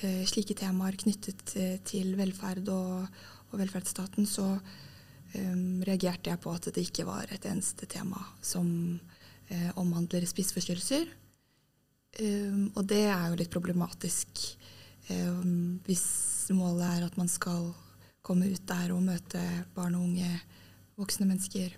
eh, 0.00 0.22
slike 0.26 0.54
temaer 0.58 0.96
knyttet 0.98 1.54
eh, 1.58 1.76
til 1.86 2.14
velferd 2.18 2.70
og, 2.70 3.22
og 3.52 3.60
velferdsstaten, 3.60 4.26
så 4.28 4.46
um, 4.56 5.82
reagerte 5.86 6.32
jeg 6.32 6.40
på 6.42 6.52
at 6.54 6.70
det 6.72 6.86
ikke 6.86 7.06
var 7.08 7.30
et 7.30 7.46
eneste 7.48 7.88
tema 7.90 8.20
som 8.44 8.66
uh, 9.50 9.70
omhandler 9.80 10.26
spiseforstyrrelser. 10.28 11.06
Um, 12.20 12.72
og 12.74 12.84
det 12.88 13.04
er 13.08 13.30
jo 13.30 13.38
litt 13.40 13.52
problematisk 13.52 14.42
um, 15.10 15.78
hvis 15.86 16.06
målet 16.52 16.88
er 16.88 17.06
at 17.06 17.16
man 17.20 17.30
skal 17.30 17.70
komme 18.22 18.50
ut 18.52 18.66
der 18.68 18.92
og 18.94 19.04
møte 19.04 19.40
barn 19.74 19.96
og 19.98 20.04
unge, 20.10 20.28
voksne 21.00 21.26
mennesker, 21.26 21.72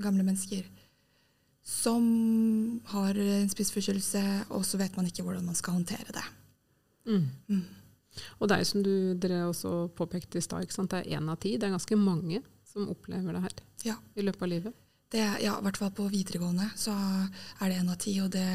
gamle 0.00 0.24
mennesker 0.24 0.68
som 1.62 2.02
har 2.90 3.18
en 3.18 3.50
spiseforstyrrelse, 3.50 4.22
og 4.50 4.64
så 4.66 4.80
vet 4.80 4.96
man 4.98 5.06
ikke 5.06 5.22
hvordan 5.22 5.46
man 5.46 5.58
skal 5.58 5.78
håndtere 5.78 6.14
det. 6.14 6.24
Mm. 7.06 7.28
Mm. 7.48 7.64
Og 8.40 8.48
det 8.48 8.58
er 8.58 8.68
som 8.68 8.82
du, 8.84 9.14
dere 9.18 9.46
også 9.48 9.88
påpekte 9.96 10.40
i 10.40 10.44
stad, 10.44 10.66
det 10.66 11.00
er 11.00 11.18
én 11.18 11.30
av 11.30 11.38
ti. 11.40 11.56
Det 11.56 11.68
er 11.68 11.76
ganske 11.76 11.96
mange 11.96 12.42
som 12.68 12.88
opplever 12.92 13.36
det 13.36 13.44
her 13.44 13.54
ja. 13.92 13.96
i 14.16 14.24
løpet 14.24 14.42
av 14.44 14.52
livet. 14.52 14.82
Det, 15.12 15.22
ja, 15.44 15.58
i 15.58 15.64
hvert 15.66 15.78
fall 15.80 15.92
på 15.92 16.08
videregående 16.08 16.70
så 16.78 16.92
er 16.94 17.68
det 17.68 17.80
én 17.80 17.90
av 17.92 17.98
ti. 18.00 18.14
Og 18.24 18.30
det 18.32 18.48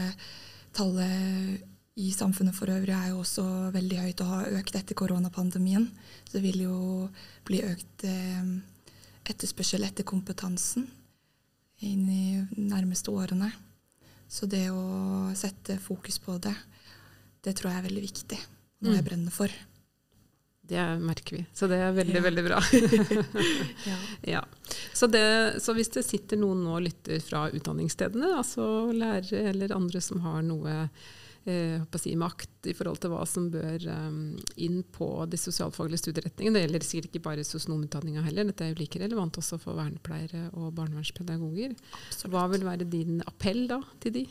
tallet 0.78 1.66
i 1.98 2.12
samfunnet 2.14 2.54
for 2.54 2.70
øvrig 2.70 2.94
er 2.94 3.12
jo 3.12 3.22
også 3.24 3.44
veldig 3.74 4.02
høyt 4.04 4.22
og 4.22 4.34
har 4.34 4.58
økt 4.60 4.76
etter 4.78 4.98
koronapandemien. 4.98 5.88
Så 6.26 6.38
det 6.38 6.44
vil 6.46 6.66
jo 6.68 6.80
bli 7.48 7.64
økt 7.66 8.06
eh, 8.06 8.52
etterspørsel 9.26 9.86
etter 9.88 10.06
kompetansen 10.08 10.86
inn 11.86 12.06
i 12.10 12.26
de 12.54 12.68
nærmeste 12.70 13.14
årene. 13.14 13.50
Så 14.30 14.50
det 14.50 14.68
å 14.74 15.32
sette 15.38 15.78
fokus 15.82 16.20
på 16.22 16.38
det, 16.44 16.54
det 17.46 17.56
tror 17.58 17.72
jeg 17.72 17.82
er 17.82 17.88
veldig 17.88 18.06
viktig. 18.06 18.40
Noe 18.84 18.94
jeg 18.94 19.04
mm. 19.04 19.10
brenner 19.10 19.34
for. 19.34 19.54
Det 20.68 20.84
merker 21.00 21.38
vi. 21.38 21.46
Så 21.56 21.68
det 21.72 21.78
er 21.80 21.94
veldig, 21.96 22.16
Ja. 22.16 22.24
veldig 22.26 22.44
bra. 22.44 22.62
Ja. 23.92 23.98
ja. 24.22 24.42
så, 24.94 25.08
det, 25.08 25.62
så 25.64 25.74
hvis 25.78 25.94
det 25.96 26.04
sitter 26.04 26.40
noen 26.42 26.66
nå 26.66 26.76
og 26.76 26.84
lytter 26.90 27.22
fra 27.24 27.48
utdanningsstedene, 27.50 28.34
altså 28.36 28.92
lærere 28.92 29.48
eller 29.54 29.76
andre 29.76 30.02
som 30.04 30.20
har 30.26 30.44
noe 30.44 30.74
eh, 31.48 31.86
si, 31.96 32.16
makt 32.20 32.68
i 32.68 32.76
forhold 32.76 33.00
til 33.00 33.14
hva 33.14 33.24
som 33.30 33.48
bør 33.54 33.86
um, 33.88 34.20
inn 34.60 34.82
på 34.92 35.08
de 35.32 35.40
sosialfaglige 35.40 36.04
studieretningene, 36.04 36.60
det 36.60 36.66
gjelder 36.66 36.88
sikkert 36.90 37.10
ikke 37.14 37.26
bare 37.30 37.48
sosionomutdanninga 37.48 38.26
heller, 38.28 38.50
dette 38.52 38.68
er 38.68 38.74
jo 38.74 38.82
like 38.82 39.00
relevant 39.00 39.40
også 39.40 39.60
for 39.62 39.80
vernepleiere 39.80 40.50
og 40.52 40.74
barnevernspedagoger. 40.76 41.78
Absolutt. 42.02 42.34
Hva 42.36 42.44
vil 42.52 42.68
være 42.68 42.92
din 42.92 43.24
appell 43.24 43.64
da 43.72 43.80
til 44.04 44.20
de? 44.20 44.28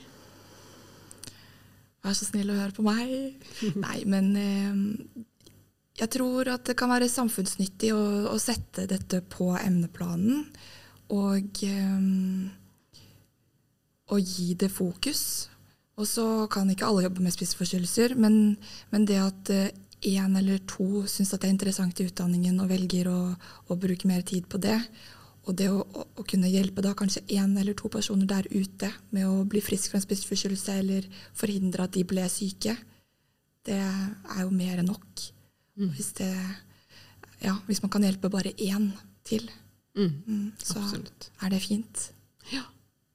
Vær 2.07 2.15
så 2.15 2.29
snill 2.29 2.53
å 2.53 2.59
høre 2.59 2.75
på 2.77 2.85
meg. 2.87 3.09
Nei, 3.85 3.99
men 4.07 4.31
eh, 4.39 4.77
jeg 5.99 6.13
tror 6.15 6.53
at 6.53 6.69
det 6.69 6.77
kan 6.79 6.93
være 6.93 7.11
samfunnsnyttig 7.11 7.91
å, 7.97 8.05
å 8.31 8.37
sette 8.43 8.87
dette 8.91 9.23
på 9.33 9.51
emneplanen. 9.59 10.47
Og, 11.15 11.63
eh, 11.67 11.99
å 14.07 14.21
gi 14.23 14.55
det 14.59 14.71
fokus. 14.71 15.25
Og 15.97 16.07
så 16.07 16.27
kan 16.53 16.71
ikke 16.71 16.87
alle 16.87 17.07
jobbe 17.07 17.25
med 17.25 17.35
spiseforstyrrelser, 17.35 18.15
men, 18.21 18.57
men 18.93 19.07
det 19.09 19.19
at 19.23 19.53
én 20.07 20.37
eller 20.39 20.61
to 20.69 21.07
syns 21.09 21.33
det 21.33 21.47
er 21.47 21.55
interessant 21.55 22.01
i 22.01 22.07
utdanningen 22.07 22.61
og 22.61 22.69
velger 22.71 23.09
å, 23.11 23.21
å 23.73 23.79
bruke 23.81 24.09
mer 24.09 24.23
tid 24.29 24.45
på 24.51 24.61
det, 24.63 24.77
og 25.47 25.55
det 25.59 25.69
å, 25.71 25.81
å, 25.87 26.25
kunne 26.27 26.51
hjelpe 26.51 26.83
da 26.83 26.93
kanskje 26.99 27.23
én 27.39 27.53
eller 27.59 27.77
to 27.79 27.91
personer 27.93 28.27
der 28.27 28.49
ute 28.51 28.91
med 29.15 29.29
å 29.29 29.45
bli 29.47 29.63
frisk 29.63 29.93
fra 29.93 30.01
en 30.01 30.05
spiseforstyrrelse 30.05 30.75
eller 30.83 31.07
forhindre 31.39 31.87
at 31.87 31.95
de 31.95 32.03
ble 32.09 32.25
syke, 32.33 32.75
det 33.67 33.79
er 33.79 34.41
jo 34.43 34.51
mer 34.51 34.83
enn 34.83 34.91
nok. 34.91 35.23
Mm. 35.79 35.93
Hvis, 35.95 36.11
det, 36.19 36.33
ja, 37.45 37.55
hvis 37.69 37.83
man 37.85 37.93
kan 37.95 38.05
hjelpe 38.07 38.31
bare 38.33 38.55
én 38.59 38.91
til, 39.27 39.47
Mm, 39.97 40.23
mm, 40.27 40.53
så 40.59 40.79
absolutt. 40.79 41.31
er 41.41 41.51
det 41.51 41.61
fint. 41.61 42.13
Ja, 42.53 42.63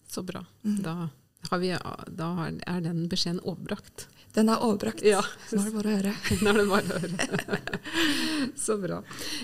så 0.08 0.24
bra. 0.24 0.46
Mm. 0.64 0.82
Da, 0.82 1.10
har 1.50 1.60
vi, 1.62 1.70
da 2.18 2.30
er 2.50 2.82
den 2.82 3.06
beskjeden 3.10 3.42
overbrakt. 3.44 4.08
Den 4.36 4.48
er 4.48 4.62
overbrakt. 4.64 5.02
Ja. 5.04 5.20
Nå 5.52 5.60
er 5.60 5.66
det 5.68 5.74
bare 5.76 5.90
å 5.92 5.96
høre. 5.98 6.12
Nå 6.42 6.52
er 6.54 6.60
det 6.62 6.68
bare 6.70 6.96
å 6.96 7.00
høre. 7.04 7.70
Så 8.66 8.78
bra. 8.80 9.02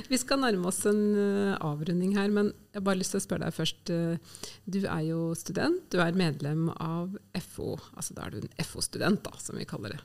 Vi 0.08 0.20
skal 0.22 0.40
nærme 0.40 0.70
oss 0.70 0.80
en 0.88 1.02
eh, 1.20 1.56
avrunding 1.66 2.14
her, 2.16 2.30
men 2.32 2.54
jeg 2.72 2.80
har 2.80 2.86
bare 2.88 3.02
lyst 3.02 3.12
til 3.16 3.20
å 3.22 3.26
spørre 3.26 3.50
deg 3.50 3.58
først. 3.58 3.92
eh, 3.92 4.44
Du 4.64 4.80
er 4.86 5.02
jo 5.10 5.20
student, 5.36 5.82
du 5.92 6.00
er 6.04 6.16
medlem 6.18 6.70
av 6.78 7.18
FO. 7.50 7.74
Altså 8.00 8.16
da 8.16 8.28
er 8.30 8.38
du 8.38 8.40
en 8.46 8.54
FO-student, 8.64 9.22
da, 9.28 9.36
som 9.44 9.60
vi 9.60 9.68
kaller 9.68 9.98
det. 9.98 10.02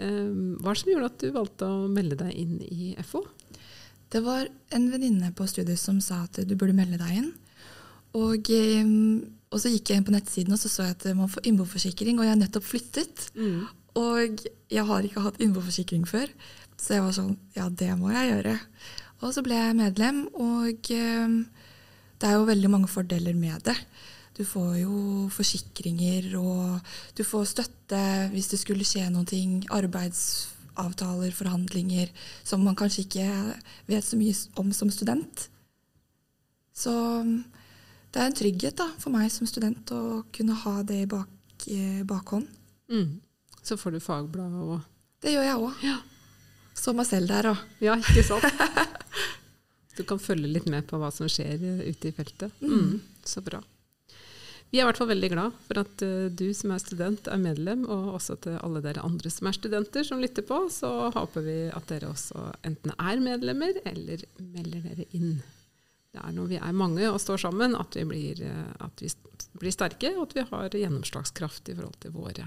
Eh, 0.00 0.30
Hva 0.58 0.72
er 0.72 0.74
det 0.74 0.82
som 0.82 0.92
gjorde 0.94 1.10
at 1.12 1.22
du 1.22 1.30
valgte 1.38 1.70
å 1.70 1.86
melde 1.90 2.18
deg 2.24 2.34
inn 2.34 2.58
i 2.66 2.92
FO? 3.06 3.22
Det 4.10 4.24
var 4.26 4.48
en 4.74 4.88
venninne 4.90 5.30
på 5.38 5.46
studiet 5.46 5.78
som 5.78 6.00
sa 6.02 6.24
at 6.26 6.40
du 6.42 6.56
burde 6.58 6.74
melde 6.74 6.98
deg 6.98 7.20
inn. 7.22 7.30
Og, 8.18 8.48
eh, 8.50 8.82
og 9.54 9.58
så 9.62 9.70
gikk 9.70 9.92
jeg 9.92 10.00
inn 10.00 10.06
på 10.08 10.14
nettsiden 10.14 10.54
og 10.54 10.58
så 10.58 10.66
så 10.70 10.88
jeg 10.88 10.96
at 10.98 11.04
man 11.14 11.30
får 11.30 11.46
innboforsikring, 11.46 12.18
og 12.18 12.26
jeg 12.26 12.34
har 12.34 12.40
nettopp 12.42 12.66
flyttet. 12.66 13.28
Og 13.98 14.44
jeg 14.70 14.86
har 14.86 15.06
ikke 15.06 15.24
hatt 15.24 15.40
innboforsikring 15.42 16.06
før, 16.08 16.30
så 16.78 16.96
jeg 16.96 17.06
var 17.06 17.16
sånn 17.16 17.36
Ja, 17.56 17.68
det 17.68 17.90
må 17.98 18.12
jeg 18.14 18.30
gjøre. 18.30 18.56
Og 19.20 19.34
så 19.34 19.42
ble 19.44 19.58
jeg 19.58 19.76
medlem, 19.76 20.22
og 20.32 20.92
eh, 20.94 21.34
det 22.20 22.28
er 22.28 22.38
jo 22.38 22.48
veldig 22.48 22.70
mange 22.72 22.88
fordeler 22.88 23.36
med 23.36 23.66
det. 23.66 23.76
Du 24.38 24.46
får 24.48 24.78
jo 24.80 25.28
forsikringer, 25.34 26.30
og 26.40 26.80
du 27.18 27.24
får 27.26 27.50
støtte 27.50 28.00
hvis 28.32 28.48
det 28.52 28.60
skulle 28.62 28.86
skje 28.88 29.10
noe, 29.12 29.42
arbeidsavtaler, 29.76 31.34
forhandlinger, 31.36 32.12
som 32.46 32.64
man 32.64 32.78
kanskje 32.78 33.04
ikke 33.04 33.26
vet 33.90 34.06
så 34.06 34.16
mye 34.20 34.36
om 34.62 34.72
som 34.72 34.92
student. 34.94 35.48
Så 36.72 36.92
det 38.10 38.22
er 38.22 38.30
en 38.30 38.38
trygghet 38.38 38.78
da, 38.78 38.88
for 39.02 39.12
meg 39.12 39.28
som 39.34 39.48
student 39.48 39.92
å 39.92 40.22
kunne 40.32 40.56
ha 40.64 40.78
det 40.86 41.02
i 41.02 41.10
bak, 41.10 41.66
eh, 41.68 42.00
bakhånd. 42.08 42.48
Mm. 42.88 43.20
Så 43.62 43.76
får 43.80 43.96
du 43.96 44.00
fagblad 44.00 44.54
og 44.60 44.80
Det 45.20 45.34
gjør 45.34 45.44
jeg 45.44 45.58
òg. 45.60 45.82
Ja. 45.84 45.98
Så 46.80 46.94
meg 46.96 47.08
selv 47.08 47.28
der 47.28 47.50
òg. 47.52 47.66
Ja, 47.84 47.98
ikke 48.00 48.26
sant? 48.26 48.46
Du 49.98 50.04
kan 50.08 50.20
følge 50.22 50.48
litt 50.48 50.68
med 50.70 50.86
på 50.88 50.96
hva 50.96 51.10
som 51.12 51.28
skjer 51.28 51.60
ute 51.60 52.08
i 52.08 52.14
feltet. 52.16 52.54
Mm. 52.64 53.02
Så 53.26 53.42
bra. 53.44 53.58
Vi 54.70 54.78
er 54.78 54.84
i 54.84 54.86
hvert 54.86 55.00
fall 55.00 55.10
veldig 55.10 55.30
glad 55.32 55.54
for 55.66 55.80
at 55.82 56.02
eh, 56.06 56.30
du 56.30 56.46
som 56.54 56.70
er 56.70 56.80
student 56.80 57.26
er 57.28 57.40
medlem, 57.42 57.82
og 57.90 58.14
også 58.20 58.36
til 58.44 58.58
alle 58.62 58.82
dere 58.84 59.02
andre 59.04 59.32
som 59.34 59.50
er 59.50 59.56
studenter 59.58 60.06
som 60.06 60.22
lytter 60.22 60.46
på, 60.46 60.62
så 60.70 61.10
håper 61.10 61.44
vi 61.44 61.56
at 61.74 61.88
dere 61.90 62.12
også 62.12 62.44
enten 62.68 62.94
er 62.94 63.24
medlemmer 63.24 63.80
eller 63.82 64.22
melder 64.38 64.86
dere 64.86 65.08
inn. 65.18 65.40
Det 66.10 66.22
er 66.22 66.32
når 66.34 66.52
vi 66.52 66.60
er 66.62 66.78
mange 66.78 67.10
og 67.10 67.18
står 67.22 67.42
sammen 67.48 67.74
at 67.78 67.98
vi 67.98 68.06
blir, 68.06 68.44
eh, 68.46 68.70
at 68.78 69.02
vi 69.02 69.10
blir 69.58 69.74
sterke, 69.74 70.14
og 70.16 70.28
at 70.28 70.38
vi 70.38 70.46
har 70.52 70.80
gjennomslagskraft 70.84 71.74
i 71.74 71.76
forhold 71.76 71.98
til 72.06 72.14
våre 72.14 72.46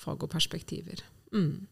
fag 0.00 0.26
og 0.26 0.32
perspektiver. 0.32 1.02
Mm. 1.34 1.66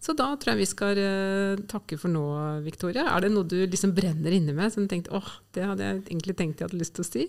Så 0.00 0.14
da 0.16 0.30
tror 0.40 0.54
jeg 0.54 0.62
vi 0.62 0.70
skal 0.70 0.98
eh, 0.98 1.60
takke 1.68 1.98
for 2.00 2.12
nå, 2.12 2.24
Victoria. 2.64 3.04
Er 3.12 3.26
det 3.26 3.34
noe 3.34 3.44
du 3.44 3.58
liksom 3.66 3.92
brenner 3.96 4.32
inne 4.32 4.54
med, 4.56 4.72
som 4.72 4.86
du 4.86 4.90
tenkte 4.90 5.12
åh, 5.16 5.28
det 5.52 5.66
hadde 5.68 5.86
jeg 5.86 6.00
egentlig 6.06 6.36
tenkt 6.38 6.62
jeg 6.62 6.70
hadde 6.70 6.80
lyst 6.80 6.96
til 6.96 7.04
å 7.04 7.10
si? 7.10 7.26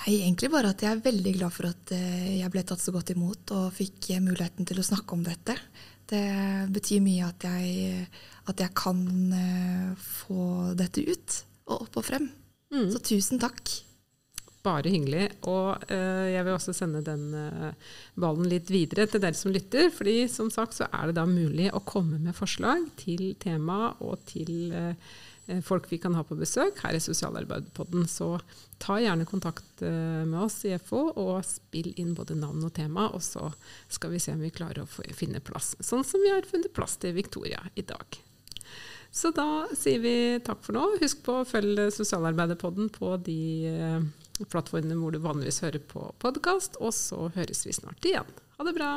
Nei, 0.00 0.18
egentlig 0.20 0.50
bare 0.52 0.74
at 0.74 0.84
jeg 0.84 0.92
er 0.92 1.04
veldig 1.06 1.32
glad 1.38 1.54
for 1.54 1.70
at 1.70 1.94
eh, 1.96 2.36
jeg 2.42 2.52
ble 2.52 2.64
tatt 2.68 2.84
så 2.84 2.92
godt 2.94 3.14
imot 3.14 3.54
og 3.56 3.72
fikk 3.76 4.12
eh, 4.12 4.24
muligheten 4.24 4.68
til 4.68 4.82
å 4.82 4.86
snakke 4.86 5.16
om 5.16 5.24
dette. 5.24 5.56
Det 6.10 6.24
betyr 6.74 7.00
mye 7.04 7.28
at 7.30 7.46
jeg, 7.46 8.04
at 8.50 8.60
jeg 8.60 8.74
kan 8.74 8.98
få 10.02 10.72
dette 10.74 11.04
ut 11.06 11.36
og 11.70 11.84
opp 11.84 12.00
og 12.02 12.06
frem. 12.08 12.26
Mm. 12.74 12.88
Så 12.90 12.98
tusen 13.12 13.38
takk. 13.42 13.62
Bare 14.60 14.92
hyggelig. 14.92 15.24
Og 15.48 15.88
eh, 15.88 16.34
jeg 16.34 16.44
vil 16.44 16.52
også 16.52 16.74
sende 16.76 17.00
den 17.04 17.30
eh, 17.36 17.88
ballen 18.20 18.48
litt 18.50 18.68
videre 18.72 19.06
til 19.08 19.22
dere 19.22 19.38
som 19.38 19.54
lytter. 19.54 19.88
fordi 19.94 20.28
som 20.28 20.50
sagt 20.52 20.76
så 20.76 20.88
er 20.92 21.08
det 21.08 21.16
da 21.16 21.24
mulig 21.28 21.70
å 21.72 21.80
komme 21.80 22.20
med 22.20 22.36
forslag 22.36 22.84
til 23.00 23.34
tema 23.40 23.94
og 24.04 24.20
til 24.28 24.74
eh, 24.76 25.08
eh, 25.48 25.62
folk 25.64 25.88
vi 25.88 26.00
kan 26.02 26.18
ha 26.18 26.26
på 26.28 26.36
besøk 26.36 26.84
her 26.84 26.98
i 26.98 27.00
Sosialarbeiderpodden. 27.00 28.04
Så 28.04 28.34
ta 28.84 29.00
gjerne 29.00 29.28
kontakt 29.28 29.80
eh, 29.80 30.24
med 30.28 30.42
oss 30.44 30.60
i 30.68 30.76
FO 30.76 31.06
og 31.14 31.40
spill 31.48 31.94
inn 31.96 32.12
både 32.18 32.36
navn 32.36 32.68
og 32.68 32.76
tema. 32.76 33.08
Og 33.16 33.24
så 33.24 33.48
skal 33.88 34.12
vi 34.12 34.20
se 34.20 34.36
om 34.36 34.44
vi 34.44 34.52
klarer 34.52 34.84
å 34.84 35.12
finne 35.16 35.40
plass, 35.40 35.72
sånn 35.80 36.04
som 36.04 36.20
vi 36.20 36.34
har 36.34 36.44
funnet 36.44 36.76
plass 36.76 37.00
til 37.00 37.16
Victoria 37.16 37.64
i 37.80 37.88
dag. 37.88 38.20
Så 39.10 39.32
da 39.34 39.66
sier 39.74 40.04
vi 40.04 40.16
takk 40.44 40.60
for 40.62 40.76
nå. 40.76 40.84
Husk 41.00 41.24
på 41.26 41.40
å 41.40 41.46
følge 41.48 41.88
Sosialarbeiderpodden 41.96 42.92
på 42.94 43.16
de 43.24 43.42
eh, 43.72 44.10
plattformene 44.48 44.96
hvor 45.00 45.12
du 45.14 45.20
vanligvis 45.22 45.60
hører 45.64 45.82
på 45.92 46.10
podkast, 46.22 46.80
og 46.80 46.94
så 46.96 47.28
høres 47.36 47.66
vi 47.66 47.76
snart 47.76 48.04
igjen. 48.06 48.36
Ha 48.58 48.66
det 48.68 48.76
bra! 48.78 48.92